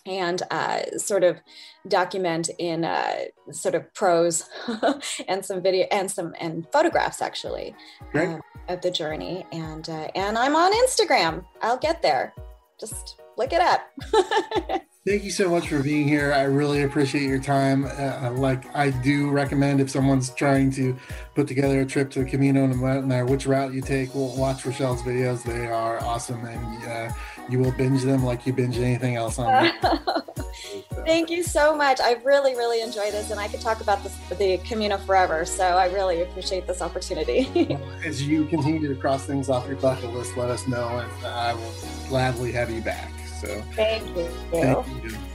and 0.06 0.42
uh, 0.50 0.82
sort 0.96 1.24
of 1.24 1.38
document 1.86 2.50
in 2.58 2.84
uh, 2.84 3.24
sort 3.50 3.74
of 3.74 3.92
prose 3.94 4.48
and 5.28 5.44
some 5.44 5.62
video 5.62 5.86
and 5.90 6.10
some 6.10 6.34
and 6.40 6.66
photographs 6.72 7.22
actually 7.22 7.74
uh, 8.14 8.38
of 8.68 8.80
the 8.82 8.90
journey 8.90 9.46
and 9.52 9.88
uh, 9.88 10.08
and 10.14 10.36
I'm 10.36 10.56
on 10.56 10.72
Instagram. 10.86 11.44
I'll 11.62 11.78
get 11.78 12.02
there. 12.02 12.34
Just 12.78 13.20
look 13.36 13.52
it 13.52 13.60
up. 13.60 13.88
Thank 15.08 15.24
you 15.24 15.30
so 15.30 15.48
much 15.48 15.68
for 15.68 15.82
being 15.82 16.06
here. 16.06 16.34
I 16.34 16.42
really 16.42 16.82
appreciate 16.82 17.22
your 17.22 17.38
time. 17.38 17.86
Uh, 17.86 18.30
like 18.32 18.66
I 18.76 18.90
do 18.90 19.30
recommend 19.30 19.80
if 19.80 19.88
someone's 19.88 20.28
trying 20.28 20.70
to 20.72 20.94
put 21.34 21.48
together 21.48 21.80
a 21.80 21.86
trip 21.86 22.10
to 22.10 22.24
the 22.24 22.24
Camino, 22.26 22.66
no 22.66 22.74
matter 23.00 23.24
which 23.24 23.46
route 23.46 23.72
you 23.72 23.80
take, 23.80 24.14
we'll 24.14 24.36
watch 24.36 24.66
Rachelle's 24.66 25.00
videos. 25.00 25.42
They 25.42 25.66
are 25.66 25.98
awesome, 26.04 26.44
and 26.44 26.84
uh, 26.86 27.14
you 27.48 27.58
will 27.58 27.72
binge 27.72 28.02
them 28.02 28.22
like 28.22 28.46
you 28.46 28.52
binge 28.52 28.76
anything 28.76 29.16
else 29.16 29.38
on. 29.38 29.72
Thank 31.06 31.30
you 31.30 31.42
so 31.42 31.74
much. 31.74 32.00
I 32.02 32.20
really, 32.22 32.54
really 32.54 32.82
enjoy 32.82 33.10
this, 33.10 33.30
and 33.30 33.40
I 33.40 33.48
could 33.48 33.62
talk 33.62 33.80
about 33.80 34.02
this, 34.02 34.14
the 34.36 34.58
Camino 34.58 34.98
forever. 34.98 35.46
So 35.46 35.64
I 35.64 35.86
really 35.86 36.20
appreciate 36.20 36.66
this 36.66 36.82
opportunity. 36.82 37.78
As 38.04 38.28
you 38.28 38.44
continue 38.44 38.86
to 38.86 39.00
cross 39.00 39.24
things 39.24 39.48
off 39.48 39.66
your 39.66 39.76
bucket 39.78 40.12
list, 40.12 40.36
let 40.36 40.50
us 40.50 40.68
know, 40.68 40.98
and 40.98 41.26
I 41.26 41.54
will 41.54 41.72
gladly 42.10 42.52
have 42.52 42.68
you 42.68 42.82
back. 42.82 43.10
So 43.40 43.46
thank 43.76 44.04
you. 44.16 44.28
Thank 44.50 45.04
you. 45.04 45.27